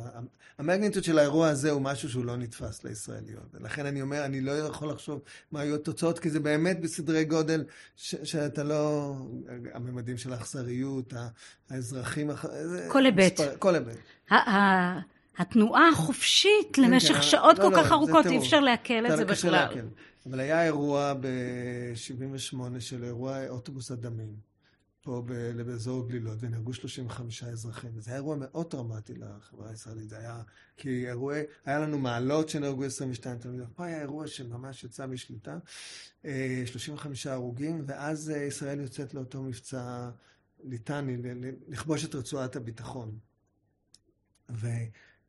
[0.58, 3.44] המגניטוד של האירוע הזה הוא משהו שהוא לא נתפס לישראליות.
[3.54, 7.64] ולכן אני אומר, אני לא יכול לחשוב מה היו התוצאות, כי זה באמת בסדרי גודל
[7.96, 9.14] ש- שאתה לא...
[9.74, 11.14] הממדים של האכזריות,
[11.70, 12.30] האזרחים...
[12.88, 13.40] כל היבט.
[13.60, 13.98] כל היבט.
[15.38, 19.26] התנועה החופשית למשך כן, שעות לא, כל לא, כך ארוכות, אי אפשר לעכל את זה
[19.26, 19.68] בכלל.
[20.26, 24.53] אבל היה אירוע ב-78 של אירוע אוטובוס הדמים,
[25.04, 25.24] פה
[25.66, 28.00] באזור גלילות, ונהרגו 35 אזרחים.
[28.00, 30.10] זה היה אירוע מאוד טראומטי לחברה הישראלית.
[30.10, 30.42] זה היה,
[30.78, 33.66] כי אירועי, היה לנו מעלות שנהרגו 22 תלמידים.
[33.76, 35.58] פה היה אירוע שממש יצא משליטה,
[36.66, 40.10] 35 אה, הרוגים, ואז אה, ישראל יוצאת לאותו מבצע
[40.64, 41.18] ליטני,
[41.68, 43.18] לכבוש את רצועת הביטחון.
[44.52, 44.68] ו...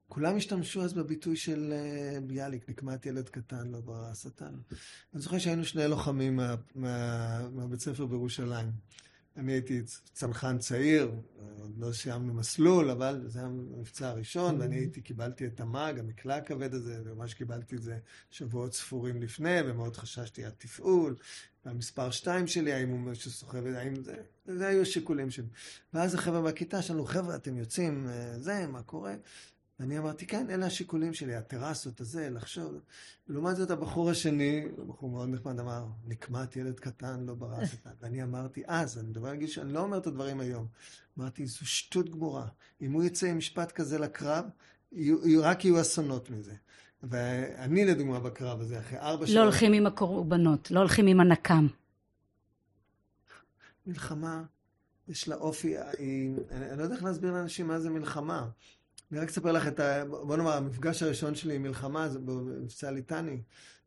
[0.08, 4.54] כולם השתמשו אז בביטוי של uh, ביאליק, נקמת ילד קטן, לא ברא השטן.
[5.14, 8.66] אני זוכר שהיינו שני לוחמים מה, מה, מהבית ספר בירושלים.
[9.36, 9.82] אני הייתי
[10.12, 11.12] צנחן צעיר,
[11.60, 16.36] עוד לא סיימנו מסלול, אבל זה היה המבצע הראשון, ואני הייתי, קיבלתי את המאג, המקלע
[16.36, 17.98] הכבד הזה, וממש קיבלתי את זה
[18.30, 21.16] שבועות ספורים לפני, ומאוד חששתי על תפעול,
[21.64, 24.16] והמספר שתיים שלי, האם הוא שסוחב, האם זה,
[24.46, 25.46] זה היו השיקולים שלי.
[25.94, 29.14] ואז החבר'ה מהכיתה שלנו, חבר'ה, אתם יוצאים, אה, זה, מה קורה?
[29.80, 32.80] ואני אמרתי, כן, אלה השיקולים שלי, הטרסות הזה, לחשוב.
[33.28, 37.90] לעומת זאת, הבחור השני, בחור מאוד נחמד, אמר, נקמת ילד קטן, לא ברא השטן.
[38.00, 40.66] ואני אמרתי, אז, אני מדבר להגיד שאני לא אומר את הדברים היום.
[41.18, 42.46] אמרתי, זו שטות גמורה.
[42.80, 44.44] אם הוא יצא עם משפט כזה לקרב,
[44.92, 46.54] יהיו, רק יהיו אסונות מזה.
[47.02, 49.36] ואני, לדוגמה, בקרב הזה, אחרי ארבע לא שעות...
[49.36, 51.66] לא הולכים עם הקורבנות, לא הולכים עם הנקם.
[53.86, 54.42] מלחמה,
[55.08, 58.48] יש לה אופי, היא, אני לא יודע איך להסביר לאנשים מה זה מלחמה.
[59.14, 60.04] אני רק אספר לך את ה...
[60.04, 63.42] בוא נאמר, המפגש הראשון שלי עם מלחמה זה במבצע ליטני.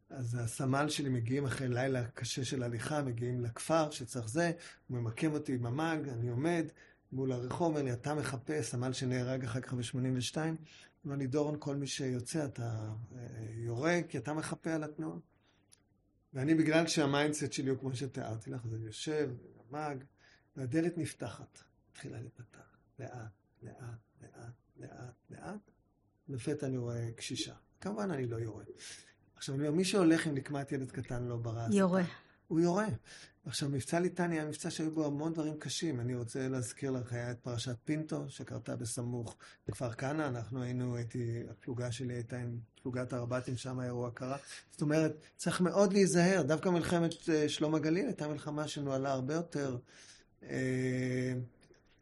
[0.09, 4.51] אז הסמל שלי מגיעים אחרי לילה קשה של הליכה, מגיעים לכפר שצריך זה,
[4.87, 6.65] הוא ממקם אותי עם המאג, אני עומד
[7.11, 10.37] מול הרחוב, אומר לי, אתה מחפש, סמל שנהרג אחר כך ב-82,
[11.05, 13.21] אומר לי, דורון, כל מי שיוצא אתה אה,
[13.55, 15.17] יורה, כי אתה מחפה על התנועה.
[16.33, 19.29] ואני, בגלל שה mindset שלי הוא כמו שתיארתי לך, אז אני יושב,
[19.69, 20.03] המאג,
[20.55, 21.59] והדלת נפתחת,
[21.91, 23.11] התחילה להיפתח, לאט,
[23.63, 25.71] לאט, לאט, לאט, לאט,
[26.29, 27.53] לפתע אני רואה קשישה.
[27.81, 28.63] כמובן אני לא יורה.
[29.35, 31.67] עכשיו, אני אומר, מי שהולך עם נקמת ילד קטן לא ברא.
[31.71, 32.03] יורה.
[32.47, 32.87] הוא יורה.
[33.45, 35.99] עכשיו, מבצע ליטני היה מבצע שהיו בו המון דברים קשים.
[35.99, 40.27] אני רוצה להזכיר לך, היה את פרשת פינטו, שקרתה בסמוך לכפר כנא.
[40.27, 44.37] אנחנו היינו, הייתי, הפלוגה שלי הייתה עם פלוגת הרב"טים, שם האירוע קרה.
[44.71, 46.41] זאת אומרת, צריך מאוד להיזהר.
[46.41, 49.77] דווקא מלחמת uh, שלום הגליל הייתה מלחמה שנוהלה הרבה יותר...
[50.41, 50.45] Uh,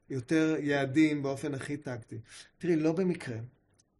[0.09, 2.19] יותר יעדים באופן הכי טקטי.
[2.57, 3.37] תראי, לא במקרה,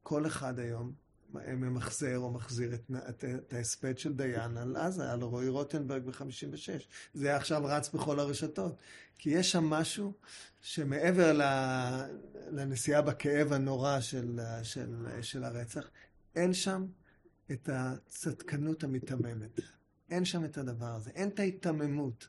[0.04, 0.94] כל אחד היום
[1.34, 6.84] ממחזר או מחזיר את, את, את ההספד של דיין על עזה, על רועי רוטנברג ב-56.
[7.14, 8.76] זה עכשיו רץ בכל הרשתות.
[9.18, 10.14] כי יש שם משהו
[10.62, 11.40] שמעבר
[12.52, 15.90] לנסיעה בכאב הנורא של, של, של הרצח,
[16.36, 16.86] אין שם
[17.52, 19.60] את הצדקנות המיתממת.
[20.10, 22.28] אין שם את הדבר הזה, אין את ההיתממות.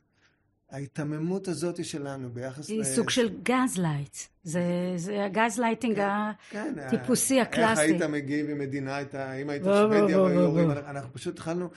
[0.71, 2.83] ההיתממות הזאת שלנו ביחס היא ל...
[2.83, 4.17] סוג של gaslight.
[4.43, 4.61] זה,
[4.95, 6.01] זה הגז לייטינג
[6.49, 7.81] כן, הטיפוסי כן, הקלאסי.
[7.81, 11.69] איך היית מגיב אם מדינה הייתה, אם היית שוודיה והיו יורים, אנחנו פשוט התחלנו,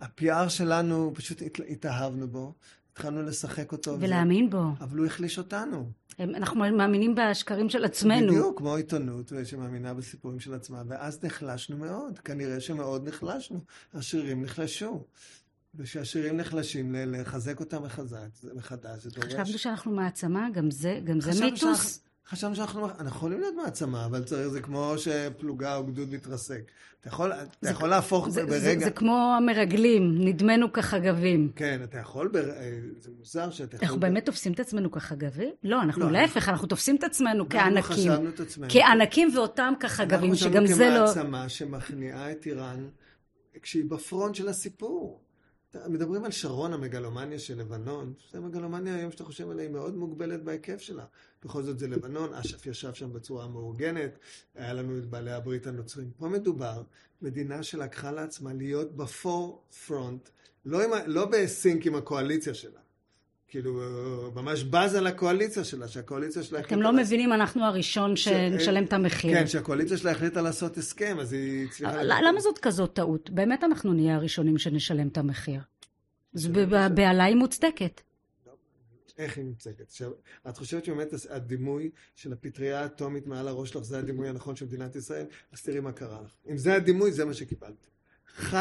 [0.00, 2.52] ה-PR שלנו, פשוט התאהבנו בו,
[2.92, 3.96] התחלנו לשחק אותו.
[4.00, 4.64] ולהאמין וזה, בו.
[4.80, 5.90] אבל הוא החליש אותנו.
[6.20, 8.32] אנחנו מאמינים בשקרים של עצמנו.
[8.32, 13.60] בדיוק, כמו עיתונות שמאמינה בסיפורים של עצמה, ואז נחלשנו מאוד, כנראה שמאוד נחלשנו.
[13.94, 15.04] השירים נחלשו.
[15.78, 17.82] וכשהשירים נחלשים, לחזק אותם
[18.54, 19.34] מחדש, זה דורש...
[19.34, 22.00] חשבנו שאנחנו מעצמה, גם זה, גם זה מיתוס.
[22.28, 26.60] חשבנו שאנחנו אנחנו יכולים להיות מעצמה, אבל צריך, זה כמו שפלוגה או גדוד מתרסק.
[27.00, 28.58] אתה יכול, אתה זה, יכול להפוך זה, ברגע...
[28.58, 31.52] זה, זה כמו המרגלים, נדמנו כחגבים.
[31.56, 32.50] כן, אתה יכול, בר...
[32.50, 33.86] אה, זה מוזר שאתה יכול...
[33.86, 35.50] אנחנו באמת תופסים את עצמנו כחגבים?
[35.64, 36.52] לא, אנחנו לא, להפך, אנחנו...
[36.52, 37.76] אנחנו תופסים את עצמנו כענקים.
[37.76, 38.70] אנחנו חשבנו את עצמנו.
[38.72, 40.90] כענקים ואותם כחגבים, שגם זה לא...
[40.90, 42.88] אנחנו חשבנו כמעצמה שמכניעה את איראן
[43.62, 45.20] כשהיא בפרונט של הסיפור.
[45.74, 50.42] מדברים על שרון המגלומניה של לבנון, זה מגלומניה היום שאתה חושב עליה היא מאוד מוגבלת
[50.42, 51.04] בהיקף שלה.
[51.44, 54.18] בכל זאת זה לבנון, אש"ף ישב שם בצורה מאורגנת,
[54.54, 56.10] היה לנו את בעלי הברית הנוצרים.
[56.16, 56.82] פה מדובר,
[57.22, 60.28] מדינה שלקחה לעצמה להיות בפור פרונט,
[60.64, 62.80] לא, לא בסינק עם הקואליציה שלה.
[63.48, 63.80] כאילו,
[64.34, 66.60] ממש בזה לקואליציה שלה, שהקואליציה שלה...
[66.60, 69.34] אתם לא מבינים, אנחנו הראשון שנשלם את המחיר.
[69.34, 72.02] כן, שהקואליציה שלה החליטה לעשות הסכם, אז היא הצליחה...
[72.02, 73.30] למה זאת כזאת טעות?
[73.30, 75.60] באמת אנחנו נהיה הראשונים שנשלם את המחיר.
[76.32, 76.50] זו
[76.94, 78.00] בהלה היא מוצדקת.
[79.18, 79.92] איך היא מוצגת?
[80.48, 84.96] את חושבת שבאמת הדימוי של הפטריה האטומית מעל הראש שלך זה הדימוי הנכון של מדינת
[84.96, 85.26] ישראל?
[85.52, 86.30] אז תראי מה קרה לך.
[86.50, 87.86] אם זה הדימוי, זה מה שקיבלת.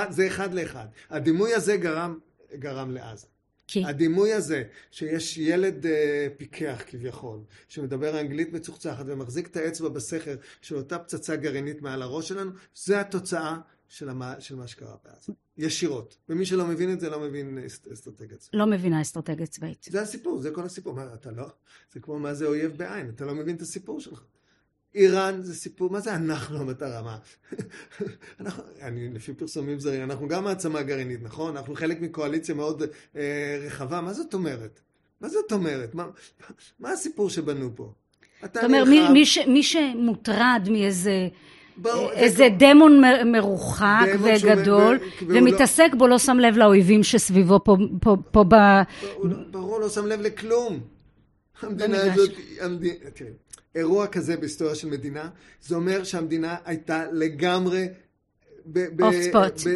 [0.09, 0.88] זה אחד לאחד.
[1.09, 2.19] הדימוי הזה גרם,
[2.55, 3.27] גרם לעזה.
[3.68, 3.86] כי?
[3.86, 5.89] הדימוי הזה, שיש ילד uh,
[6.38, 12.28] פיקח כביכול, שמדבר אנגלית מצוחצחת ומחזיק את האצבע בסכר של אותה פצצה גרעינית מעל הראש
[12.28, 13.57] שלנו, זה התוצאה
[13.88, 15.34] של, המה, של מה שקרה בעזה.
[15.57, 16.18] ישירות.
[16.30, 17.57] ומי שלא מבין את זה, לא מבין
[17.93, 18.53] אסטרטגיה צבאית.
[18.53, 19.88] לא מבינה אסטרטגיה צבאית.
[19.89, 20.93] זה הסיפור, זה כל הסיפור.
[20.93, 21.47] מה, אתה לא?
[21.93, 24.24] זה כמו מה זה אויב בעין, אתה לא מבין את הסיפור שלך.
[24.97, 27.01] איראן זה סיפור, מה זה אנחנו המטרה?
[27.01, 27.17] מה?
[28.39, 31.57] אנחנו, אני, לפי פרסומים זרים, אנחנו גם מעצמה גרעינית, נכון?
[31.57, 32.83] אנחנו חלק מקואליציה מאוד
[33.15, 34.79] אה, רחבה, מה זאת אומרת?
[35.21, 35.95] מה זאת אומרת?
[35.95, 36.07] מה,
[36.79, 37.91] מה הסיפור שבנו פה?
[38.45, 41.27] אתה אומר, מי, מי, ש, מי שמוטרד מאיזה...
[41.77, 42.49] בוא, איזה זה...
[42.57, 45.23] דמון מרוחק דמון וגדול, ש...
[45.27, 45.99] ומתעסק לא...
[45.99, 48.55] בו, לא שם לב לאויבים שסביבו פה, פה, פה ב...
[49.51, 50.79] ברור, לא שם לב לכלום.
[51.62, 53.32] המדינה הזאת, המדינה, תראי,
[53.76, 55.30] אירוע כזה בהיסטוריה של מדינה,
[55.62, 57.88] זה אומר שהמדינה הייתה לגמרי...
[59.01, 59.71] off spot.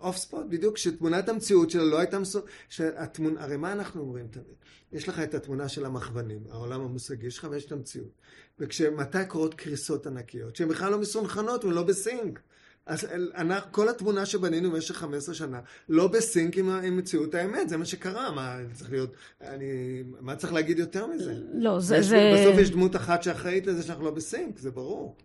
[0.00, 2.40] Off spot, בדיוק, שתמונת המציאות שלה לא הייתה מסו...
[2.68, 4.56] שהתמונה, הרי מה אנחנו אומרים תמיד?
[4.92, 8.10] יש לך את התמונה של המכוונים, העולם המושגי שלך, ויש את המציאות.
[8.58, 12.40] וכשמתי קורות קריסות ענקיות, שהן בכלל לא מסונכרנות ולא ב sync.
[12.86, 17.76] אז אנחנו, כל התמונה שבנינו במשך 15 שנה, לא בסינק עם, עם מציאות האמת, זה
[17.76, 21.34] מה שקרה, מה צריך להיות, אני, מה צריך להגיד יותר מזה?
[21.54, 22.02] לא, זה...
[22.02, 22.32] זה...
[22.34, 25.16] בסוף יש דמות אחת שאחראית לזה שאנחנו לא בסינק, זה ברור.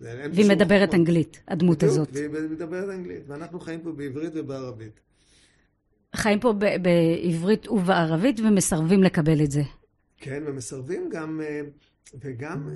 [0.00, 2.08] והיא מדברת אנגלית, הדמות בדיוק, הזאת.
[2.12, 5.00] והיא מדברת אנגלית, ואנחנו חיים פה בעברית ובערבית.
[6.16, 6.52] חיים פה
[6.82, 9.62] בעברית ובערבית ומסרבים לקבל את זה.
[10.16, 11.60] כן, ומסרבים גם, אה,
[12.20, 12.68] וגם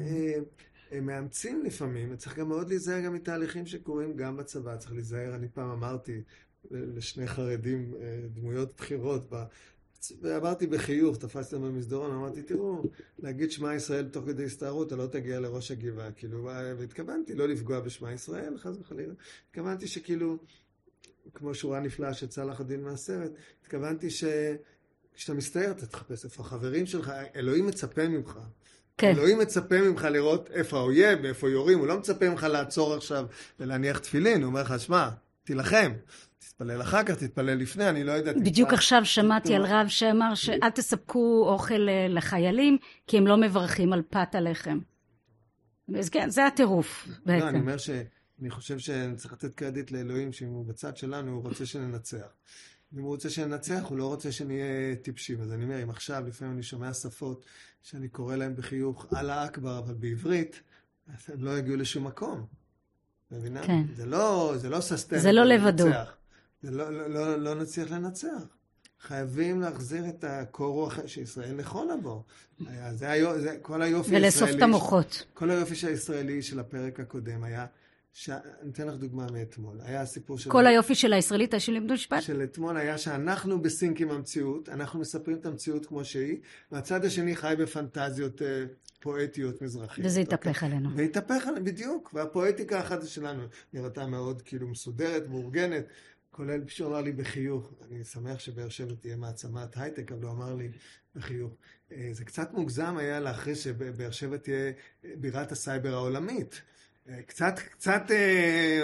[0.92, 5.48] אה, מאמצים לפעמים, צריך גם מאוד להיזהר גם מתהליכים שקורים גם בצבא, צריך להיזהר, אני
[5.48, 6.22] פעם אמרתי
[6.70, 9.32] לשני חרדים, אה, דמויות בכירות,
[10.20, 12.82] ואמרתי בחיוך, תפסתי אותם במסדרון, אמרתי, תראו,
[13.18, 16.44] להגיד שמע ישראל תוך כדי הסתערות, אתה לא תגיע לראש הגבעה, כאילו,
[16.78, 19.14] והתכוונתי לא לפגוע בשמע ישראל, חס וחלילה,
[19.48, 20.38] התכוונתי שכאילו,
[21.34, 23.30] כמו שורה נפלאה של צלאח א-דין מהסרט,
[23.62, 28.38] התכוונתי שכשאתה מסתער, אתה תחפש איפה החברים שלך, אלוהים מצפה ממך.
[28.98, 29.10] כן.
[29.10, 33.26] אלוהים מצפה ממך לראות איפה האויב, איפה יורים, הוא לא מצפה ממך לעצור עכשיו
[33.60, 35.08] ולהניח תפילין, הוא אומר לך, שמע,
[35.44, 35.92] תילחם.
[36.38, 38.36] תתפלל אחר כך, תתפלל לפני, אני לא יודעת.
[38.36, 38.78] בדיוק תתפלל.
[38.78, 44.02] עכשיו שמעתי על רב שאמר שאל תספקו אוכל אה, לחיילים, כי הם לא מברכים על
[44.10, 44.78] פת הלחם.
[45.98, 47.44] אז כן, זה הטירוף בעצם.
[47.44, 51.66] לא, אני אומר שאני חושב שצריך לתת קרדיט לאלוהים, שאם הוא בצד שלנו, הוא רוצה
[51.66, 52.26] שננצח.
[52.94, 55.40] אם הוא רוצה שננצח, הוא לא רוצה שנהיה טיפשים.
[55.40, 57.44] אז אני אומר, אם עכשיו, לפעמים אני שומע שפות
[57.82, 60.60] שאני קורא להן בחיוך אללה אכבר, אבל בעברית,
[61.14, 62.46] אז הם לא יגיעו לשום מקום.
[63.30, 63.62] מבינה?
[63.62, 63.82] כן.
[63.96, 65.20] זה לא, זה לא ססטנט.
[65.20, 65.84] זה לא לבדו.
[66.62, 68.42] זה לא, לא, לא, לא נצליח לנצח.
[69.00, 72.24] חייבים להחזיר את הקור רוח שישראל נכונה בו.
[72.92, 74.20] זה, היה, זה כל היופי הישראלי...
[74.20, 75.24] ולאסוף את המוחות.
[75.34, 77.66] כל היופי הישראלי של הפרק הקודם היה
[78.12, 78.30] ש...
[78.30, 79.80] אני אתן לך דוגמה מאתמול.
[79.82, 80.50] היה הסיפור של...
[80.50, 82.22] כל היופי של הישראלית, של לימדו משפט?
[82.22, 86.36] של אתמול היה שאנחנו בסינק עם המציאות, אנחנו מספרים את המציאות כמו שהיא,
[86.72, 88.44] והצד השני חי בפנטזיות אה,
[89.00, 90.06] פואטיות מזרחיות.
[90.06, 90.96] וזה התהפך עלינו.
[90.96, 92.10] והתהפך עלינו, בדיוק.
[92.14, 93.42] והפואטיקה האחת שלנו
[93.72, 95.84] נראתה מאוד כאילו מסודרת, מאורגנת.
[96.30, 100.54] כולל שהוא אמר לי בחיוך, אני שמח שבאר שבע תהיה מעצמת הייטק, אבל הוא אמר
[100.54, 100.68] לי
[101.14, 101.52] בחיוך,
[102.12, 106.62] זה קצת מוגזם היה להכריז שבאר שבע תהיה בירת הסייבר העולמית.
[107.26, 108.02] קצת, קצת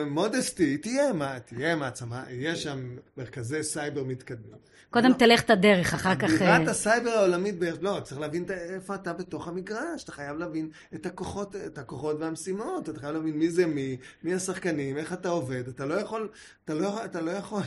[0.06, 4.58] modesty, תהיה, מה, תהיה מעצמה, יהיה שם מרכזי סייבר מתקדמים.
[4.90, 6.30] קודם תלך את הדרך, אחר כך...
[6.30, 11.56] בירת הסייבר העולמית, לא, צריך להבין איפה אתה בתוך המגרש, אתה חייב להבין את הכוחות,
[11.56, 15.86] את הכוחות והמשימות, אתה חייב להבין מי זה מי, מי השחקנים, איך אתה עובד, אתה
[15.86, 16.28] לא יכול,
[16.64, 17.62] אתה לא, אתה לא יכול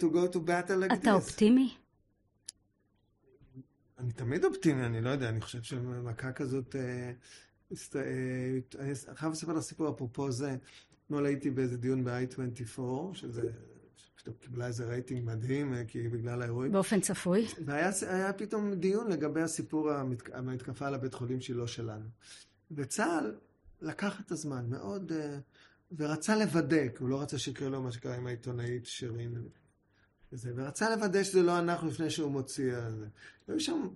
[0.00, 0.94] to go to battle like this.
[0.94, 1.74] אתה אופטימי?
[3.98, 6.76] אני תמיד אופטימי, אני לא יודע, אני חושב שמכה כזאת...
[7.70, 10.56] אני חייב לספר לך סיפור אפרופו זה.
[11.04, 12.80] אתמול הייתי באיזה דיון ב-i24,
[13.12, 13.42] שזה
[14.40, 16.72] קיבלה איזה רייטינג מדהים, כי בגלל האירועים.
[16.72, 17.46] באופן צפוי.
[17.64, 19.90] והיה פתאום דיון לגבי הסיפור,
[20.32, 22.04] המתקפה על הבית חולים שהיא לא שלנו.
[22.70, 23.34] וצה"ל
[23.80, 25.12] לקח את הזמן מאוד,
[25.96, 29.48] ורצה לוודא, כי הוא לא רצה שיקרה לו מה שקרה עם העיתונאית שירין.
[30.32, 33.06] וזה, ורצה לוודא שזה לא אנחנו לפני שהוא מוציא על זה.
[33.48, 33.88] והיו שם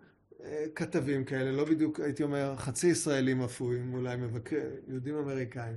[0.75, 5.77] כתבים כאלה, לא בדיוק, הייתי אומר, חצי ישראלים אפויים, אולי מבקר, יהודים אמריקאים.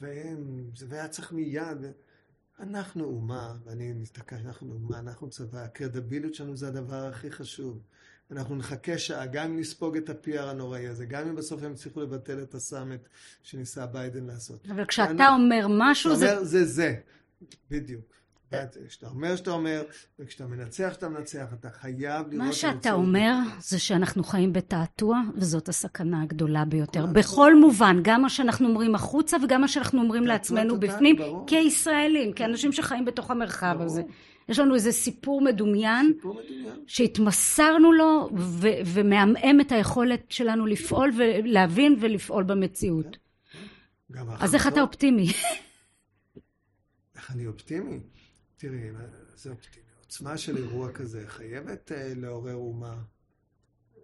[0.00, 1.78] והם, זה היה צריך מיד.
[2.60, 7.82] אנחנו אומה, ואני מסתכל, אנחנו אומה, אנחנו צבא, הקרדביליות שלנו זה הדבר הכי חשוב.
[8.30, 12.00] אנחנו נחכה שעה, גם אם נספוג את ה-PR הנוראי הזה, גם אם בסוף הם יצליחו
[12.00, 13.08] לבטל את הסאמט
[13.42, 14.66] שניסה ביידן לעשות.
[14.70, 16.32] אבל כשאתה אני, אומר משהו זה...
[16.32, 16.94] אומר זה זה,
[17.70, 18.04] בדיוק.
[18.88, 19.82] כשאתה אומר שאתה אומר,
[20.18, 22.46] וכשאתה מנצח שאתה מנצח, אתה חייב לראות...
[22.46, 27.06] מה שאתה אומר זה שאנחנו חיים בתעתוע, וזאת הסכנה הגדולה ביותר.
[27.06, 31.16] בכל מובן, גם מה שאנחנו אומרים החוצה, וגם מה שאנחנו אומרים לעצמנו בפנים,
[31.46, 34.02] כישראלים, כאנשים שחיים בתוך המרחב הזה.
[34.48, 36.12] יש לנו איזה סיפור מדומיין,
[36.86, 38.30] שהתמסרנו לו,
[38.86, 43.16] ומעמעם את היכולת שלנו לפעול, ולהבין ולפעול במציאות.
[44.40, 45.26] אז איך אתה אופטימי?
[47.16, 48.00] איך אני אופטימי?
[48.68, 48.90] תראי,
[49.36, 49.86] זה אופטימי.
[50.00, 52.94] עוצמה של אירוע כזה חייבת uh, לעורר אומה.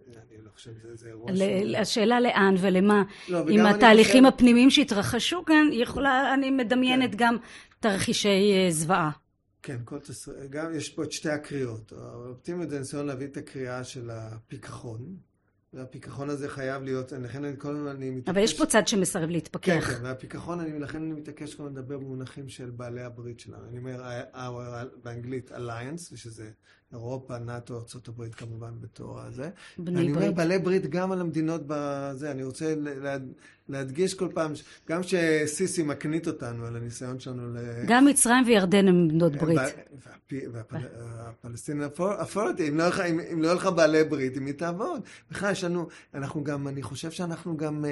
[0.07, 3.03] אני לא חושב שזה אירוע ל- השאלה לאן ולמה.
[3.29, 4.35] לא, עם התהליכים חושב...
[4.35, 7.17] הפנימיים שהתרחשו כאן, יכולה, אני מדמיינת כן.
[7.17, 7.37] גם
[7.79, 9.11] תרחישי uh, זוועה.
[9.63, 10.31] כן, כל תסר...
[10.49, 11.91] גם יש פה את שתי הקריאות.
[11.91, 15.15] האופטימיות זה ניסיון להביא את הקריאה של הפיכחון.
[15.73, 18.29] והפיכחון הזה חייב להיות, לכן אני כל הזמן אני מתעקש...
[18.29, 19.65] אבל יש פה צד שמסרב להתפכח.
[19.65, 23.67] כן, כן, והפיכחון, אני, לכן אני מתעקש כל הזמן לדבר במונחים של בעלי הברית שלנו.
[23.69, 24.01] אני אומר
[25.03, 26.51] באנגלית Alliance, שזה
[26.93, 29.49] אירופה, נאט"ו, ארה"ב כמובן בתור הזה.
[29.77, 30.07] בני ברית.
[30.07, 32.75] אני אומר בעלי ברית גם על המדינות בזה, אני רוצה
[33.69, 34.53] להדגיש כל פעם,
[34.89, 37.57] גם שסיסי מקנית אותנו על הניסיון שלנו ל...
[37.87, 39.59] גם מצרים וירדן הם בנות ברית.
[40.51, 41.83] והפלסטינים
[42.19, 42.77] הפורטי, אם
[43.41, 45.01] לא יהיו לך בעלי ברית, עם מי תעבוד?
[45.31, 47.85] בכלל, יש לנו, אנחנו גם, אני חושב שאנחנו גם,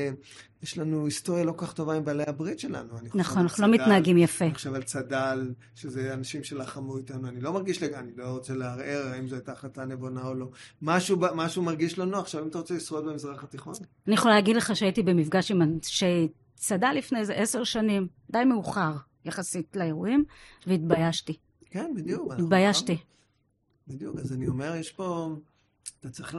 [0.63, 2.93] יש לנו היסטוריה לא כל כך טובה עם בעלי הברית שלנו.
[3.13, 4.45] נכון, אנחנו לא מתנהגים יפה.
[4.45, 9.07] אני חושב על צד"ל, שזה אנשים שלחמו איתנו, אני לא מרגיש, אני לא רוצה לערער
[9.07, 10.49] האם זו הייתה החלטה נבונה או לא.
[10.81, 13.73] משהו מרגיש לא נוח, עכשיו אם אתה רוצה לשרוד במזרח התיכון.
[14.07, 18.91] אני יכולה להגיד לך שהייתי במפגש עם אנשי צד"ל לפני איזה עשר שנים, די מאוחר
[19.25, 20.23] יחסית לאירועים,
[20.67, 21.37] והתביישתי.
[21.65, 22.33] כן, בדיוק.
[22.33, 22.97] התביישתי.
[23.87, 25.35] בדיוק, אז אני אומר, יש פה...
[25.99, 26.35] אתה צריך.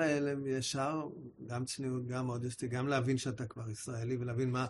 [0.47, 1.09] ישר,
[1.47, 4.67] גם צניעות, גם מודסטי, גם להבין שאתה כבר ישראלי, ולהבין מה,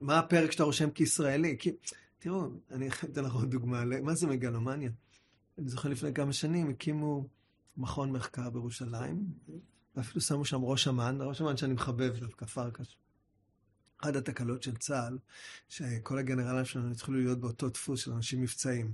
[0.00, 1.56] מה הפרק שאתה רושם כישראלי.
[1.58, 1.70] כי,
[2.18, 4.90] תראו, אני אתן לך עוד דוגמה, מה זה מגלומניה?
[5.58, 7.28] אני זוכר לפני כמה שנים, הקימו
[7.76, 9.26] מכון מחקר בירושלים,
[9.96, 12.96] ואפילו שמו שם ראש אמ"ן, ראש אמ"ן שאני מחבב דווקא, פרקש.
[14.02, 15.18] אחת התקלות של צה"ל,
[15.68, 18.92] שכל הגנרלים שלנו התחילו להיות באותו דפוס של אנשים מבצעיים.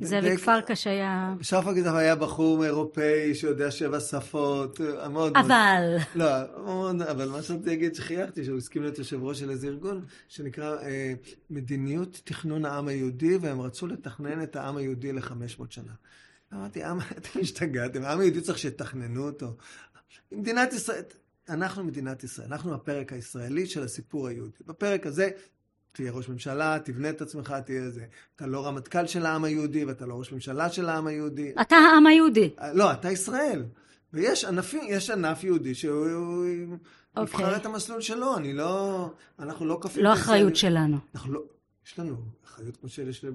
[0.00, 1.34] זאביק פרקש היה...
[1.50, 5.36] פרקש היה בחור אירופאי שיודע שבע שפות, מאוד...
[5.36, 5.96] אבל...
[6.14, 6.26] לא,
[6.64, 10.76] מאוד, אבל מה שאני להגיד שחייכתי, שהוא הסכים להיות יושב ראש של איזה ארגון שנקרא
[10.82, 11.12] אה,
[11.50, 15.92] מדיניות תכנון העם היהודי, והם רצו לתכנן את העם היהודי ל-500 שנה.
[16.52, 16.82] אמרתי,
[17.18, 19.56] אתם השתגעתם, העם היהודי צריך שיתכננו אותו.
[20.32, 21.02] מדינת ישראל,
[21.48, 24.58] אנחנו מדינת ישראל, אנחנו הפרק הישראלי של הסיפור היהודי.
[24.66, 25.30] בפרק הזה
[25.92, 28.04] תהיה ראש ממשלה, תבנה את עצמך, תהיה זה.
[28.36, 31.52] אתה לא רמטכ"ל של העם היהודי, ואתה לא ראש ממשלה של העם היהודי.
[31.60, 32.50] אתה העם היהודי.
[32.74, 33.64] לא, אתה ישראל.
[34.12, 36.44] ויש ענפים, יש ענף יהודי שהוא
[37.16, 37.20] okay.
[37.20, 37.56] יבחר אוקיי.
[37.56, 39.10] את המסלול שלו, אני לא...
[39.38, 40.04] אנחנו לא כפים...
[40.04, 40.98] לא אחריות שלנו.
[41.14, 41.40] אנחנו לא...
[41.86, 43.30] יש לנו אחריות כמו של, של,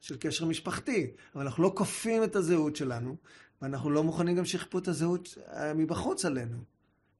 [0.00, 3.16] של קשר משפחתי, אבל אנחנו לא כופים את הזהות שלנו,
[3.62, 6.56] ואנחנו לא מוכנים גם שיכפו את הזהות אה, מבחוץ עלינו.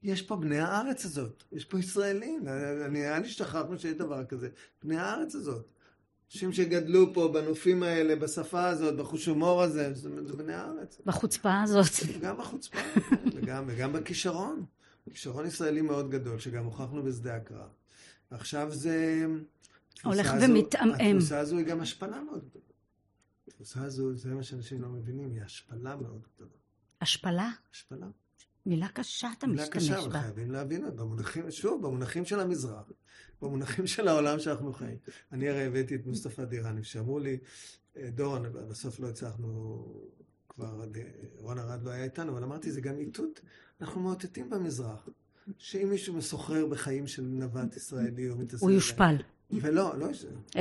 [0.03, 2.47] יש פה בני הארץ הזאת, יש פה ישראלים,
[2.89, 4.49] נראה לי שכחנו שיש דבר כזה,
[4.83, 5.65] בני הארץ הזאת.
[6.31, 11.01] אנשים שגדלו פה בנופים האלה, בשפה הזאת, בחוש הומור הזה, זה, זה בני הארץ.
[11.05, 12.19] בחוצפה הזאת.
[12.21, 12.79] גם בחוצפה,
[13.33, 14.65] וגם, וגם בכישרון.
[15.09, 17.69] כישרון ישראלי מאוד גדול, שגם הוכחנו בשדה הקרב.
[18.31, 19.25] ועכשיו זה...
[20.03, 21.17] הולך ומתעמעם.
[21.17, 22.65] התפוסה הזו היא גם השפלה מאוד גדולה.
[23.47, 26.51] התפוסה הזו, זה מה שאנשים לא מבינים, היא השפלה מאוד גדולה.
[27.01, 27.49] השפלה?
[27.73, 28.07] השפלה.
[28.65, 30.21] מילה קשה אתה מילה משתמש קשה, בה.
[30.21, 30.95] חייבים להבין אותה.
[30.95, 32.91] במונחים, שוב, במונחים של המזרח,
[33.41, 34.97] במונחים של העולם שאנחנו חיים.
[35.31, 37.37] אני הרי הבאתי את מוסטפא דיראני, שאמרו לי,
[37.97, 39.85] "אה, דורון, בסוף לא הצלחנו,
[40.49, 41.01] כבר אה,
[41.37, 43.41] רון ארד לא היה איתנו, אבל אמרתי, זה גם איתות,
[43.81, 45.09] אנחנו מאותתים במזרח.
[45.57, 48.63] שאם מישהו מסוחרר בחיים של נווט ישראלי או מתעסק...
[48.63, 49.15] הוא יושפל.
[49.51, 50.07] ולא, לא...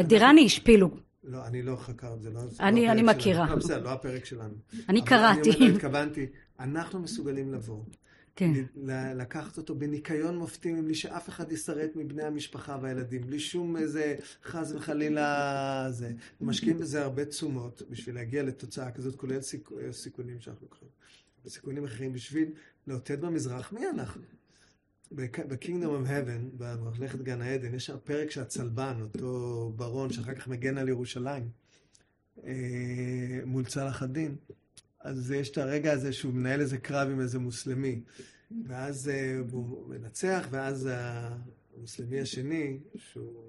[0.01, 0.91] את דיראני השפילו.
[1.25, 2.41] לא, אני לא חקר את זה, לא...
[2.61, 3.47] אני- לא אני מכירה.
[3.47, 3.51] שלנו.
[3.51, 4.55] לא, בסדר, לא הפרק שלנו.
[4.89, 5.51] אני קראתי.
[5.51, 6.27] אני אומר, התכוונתי,
[6.61, 7.85] אנחנו מסוגלים לבוא,
[8.37, 8.53] כן.
[9.17, 14.73] לקחת אותו בניקיון מופתי מבלי שאף אחד יסרט מבני המשפחה והילדים, בלי שום איזה חס
[14.77, 16.13] וחלילה זה.
[16.41, 19.71] משקיעים בזה הרבה תשומות בשביל להגיע לתוצאה כזאת, כולל סיכ...
[19.93, 20.89] סיכונים שאנחנו לוקחים.
[21.45, 22.49] וסיכונים אחרים בשביל
[22.87, 24.23] לאותת במזרח מי אנחנו.
[25.13, 30.79] ב-Kingdom of Heaven, בממלכת גן העדן, יש שם פרק שהצלבן, אותו ברון שאחר כך מגן
[30.79, 31.49] על ירושלים,
[32.45, 34.37] אה, מול צלאח א-דין,
[35.01, 38.01] אז יש את הרגע הזה שהוא מנהל איזה קרב עם איזה מוסלמי,
[38.67, 43.45] ואז אה, הוא מנצח, ואז המוסלמי השני, שהוא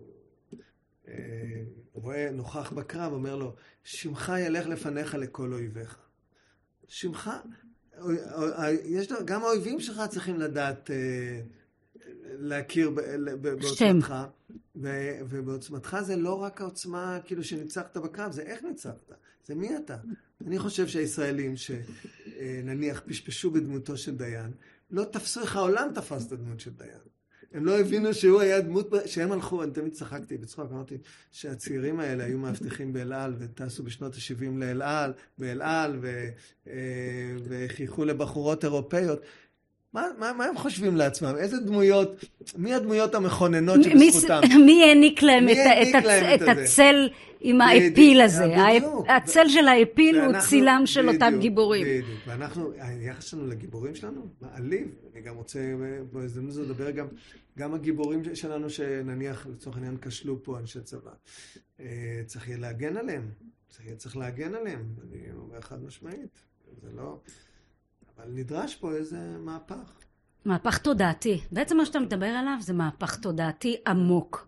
[1.07, 5.99] אה, רואה, נוכח בקרב, אומר לו, שמך ילך לפניך לכל אויביך.
[6.88, 7.32] שמך,
[8.86, 11.41] יש, גם האויבים שלך צריכים לדעת אה,
[12.39, 12.89] להכיר.
[13.41, 14.16] בעוצמתך,
[14.76, 19.12] ו- ובעוצמתך זה לא רק העוצמה כאילו שניצחת בקרב, זה איך ניצחת,
[19.45, 19.97] זה מי אתה.
[20.47, 24.52] אני חושב שהישראלים שנניח פשפשו בדמותו של דיין,
[24.91, 26.99] לא תפסו איך העולם תפס את הדמות של דיין.
[27.54, 30.97] הם לא הבינו שהוא היה דמות, שהם הלכו, אני תמיד צחקתי בצחוק, אמרתי
[31.32, 36.30] שהצעירים האלה היו מאבטחים באל על וטסו בשנות ה-70 לאל על, באל על, ו-
[36.68, 36.74] אה,
[37.43, 39.22] וחייכו לבחורות אירופאיות.
[39.94, 41.36] מה, מה, מה הם חושבים לעצמם?
[41.38, 42.26] איזה דמויות,
[42.58, 44.42] מי הדמויות המכוננות שבזכותם?
[44.66, 46.58] מי העניק להם מי את העניק את להם את את?
[46.58, 47.10] הצל
[47.42, 48.46] עם האפיל הזה?
[48.48, 49.06] בדיוק.
[49.10, 51.86] הצל של האפיל הוא צילם של אותם בדיוק, גיבורים.
[51.86, 52.20] בדיוק.
[52.28, 54.88] ואנחנו, היחס שלנו לגיבורים שלנו, מעליב.
[55.14, 57.08] אני גם רוצה אה, בהזדמנות הזאת לדבר גם,
[57.58, 61.12] גם הגיבורים שלנו, שנניח לצורך העניין כשלו פה אנשי צבא.
[61.80, 63.30] אה, צריך יהיה להגן עליהם.
[63.70, 64.86] צריך צריך להגן עליהם.
[65.04, 66.42] אני אומר חד משמעית.
[66.82, 67.20] זה לא...
[68.18, 69.91] אבל נדרש פה איזה מהפך.
[70.45, 71.41] מהפך תודעתי.
[71.51, 74.47] בעצם מה שאתה מדבר עליו זה מהפך תודעתי עמוק.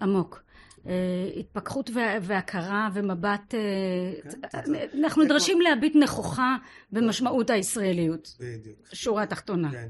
[0.00, 0.42] עמוק.
[0.86, 3.54] אה, התפכחות וה- והכרה ומבט...
[3.54, 3.60] אה,
[4.50, 6.56] כן, אה, אנחנו נדרשים להביט נכוחה
[6.92, 8.36] במשמעות הישראליות.
[8.40, 8.78] בדיוק.
[8.92, 9.70] שורה תחתונה.
[9.70, 9.88] כן.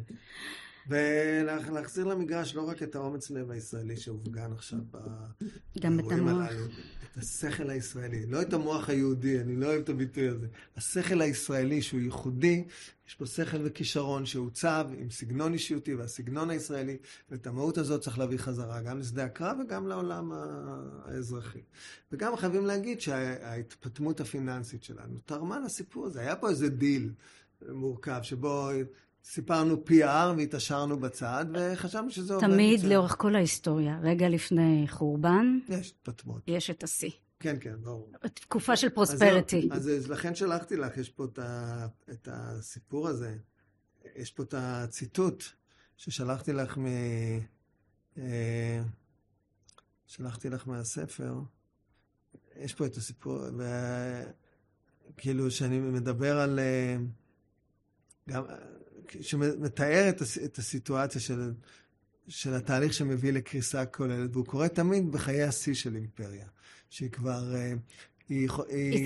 [0.89, 4.79] ולהחזיר למגרש לא רק את האומץ לב הישראלי שהופגן עכשיו
[5.77, 6.29] באירועים.
[6.29, 6.65] הללו,
[7.13, 10.47] את השכל הישראלי, לא את המוח היהודי, אני לא אוהב את הביטוי הזה.
[10.77, 12.65] השכל הישראלי שהוא ייחודי,
[13.09, 16.97] יש פה שכל וכישרון שעוצב עם סגנון אישיותי והסגנון הישראלי,
[17.31, 20.33] ואת המהות הזאת צריך להביא חזרה גם לשדה הקרב וגם לעולם
[21.05, 21.63] האזרחי.
[22.13, 26.21] וגם חייבים להגיד שההתפטמות הפיננסית שלנו תרמה לסיפור הזה.
[26.21, 27.13] היה פה איזה דיל
[27.69, 28.71] מורכב שבו
[29.25, 32.47] סיפרנו PR והתעשרנו בצד, וחשבנו שזה עובד.
[32.47, 32.85] תמיד.
[32.85, 36.43] לאורך כל ההיסטוריה, רגע לפני חורבן, יש התפטמות.
[36.47, 37.11] יש את השיא.
[37.41, 38.13] כן, כן, ברור.
[38.35, 39.61] תקופה של אז prosperity.
[39.61, 43.37] זהו, אז, אז לכן שלחתי לך, יש פה את, ה, את הסיפור הזה,
[44.17, 45.45] יש פה את הציטוט
[45.97, 46.87] ששלחתי לך מ...
[48.19, 48.83] אה,
[50.07, 51.35] שלחתי לך מהספר,
[52.57, 53.65] יש פה את הסיפור, ו...
[55.17, 56.59] כאילו שאני מדבר על...
[56.59, 56.97] אה,
[59.21, 60.39] שמתאר את, הס...
[60.39, 61.53] את הסיטואציה של,
[62.29, 66.47] של התהליך שמביא לקריסה כוללת, והוא קורה תמיד בחיי השיא של אימפריה,
[66.91, 67.55] שהיא כבר...
[67.55, 67.73] אה,
[68.29, 68.49] היא,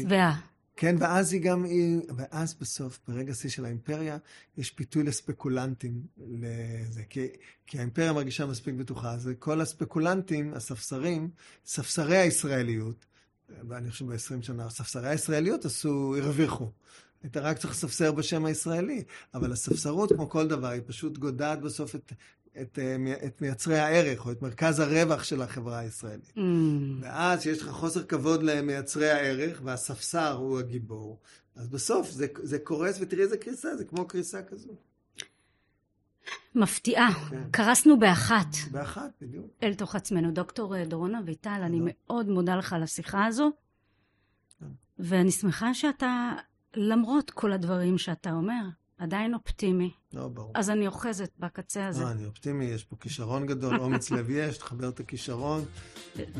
[0.02, 0.40] שבעה.
[0.76, 4.18] כן, ואז היא גם, היא, ואז בסוף, ברגע שיא של האימפריה,
[4.56, 7.26] יש פיתוי לספקולנטים לזה, כי,
[7.66, 11.30] כי האימפריה מרגישה מספיק בטוחה, אז כל הספקולנטים, הספסרים,
[11.66, 13.06] ספסרי הישראליות,
[13.68, 16.70] ואני חושב ב-20 שנה, ספסרי הישראליות עשו, הרוויחו.
[17.26, 19.04] אתה רק צריך לספסר בשם הישראלי,
[19.34, 22.12] אבל הספסרות, כמו כל דבר, היא פשוט גודעת בסוף את,
[22.60, 26.32] את, אה, את מייצרי הערך, או את מרכז הרווח של החברה הישראלית.
[26.36, 26.40] Mm.
[27.00, 31.20] ואז כשיש לך חוסר כבוד למייצרי הערך, והספסר הוא הגיבור,
[31.56, 34.76] אז בסוף זה, זה קורס, ותראי איזה קריסה, זה כמו קריסה כזו.
[36.54, 37.12] מפתיעה.
[37.30, 37.42] כן.
[37.50, 39.46] קרסנו באחת באחת, בדיוק.
[39.62, 40.30] אל תוך עצמנו.
[40.30, 41.90] דוקטור אה, דורון אביטל, אני תודה.
[41.96, 43.50] מאוד מודה לך על השיחה הזו,
[44.60, 44.66] כן.
[44.98, 46.32] ואני שמחה שאתה,
[46.76, 48.62] למרות כל הדברים שאתה אומר,
[48.98, 49.90] עדיין אופטימי.
[50.12, 50.52] לא, ברור.
[50.54, 52.02] אז אני אוחזת בקצה הזה.
[52.04, 55.64] לא, אני אופטימי, יש פה כישרון גדול, אומץ לב יש, תחבר את הכישרון.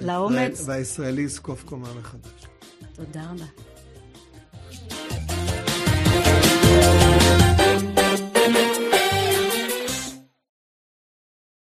[0.02, 0.62] לאומץ.
[0.66, 2.46] והישראלי יזקוף קומה מחדש.
[2.94, 3.73] תודה רבה.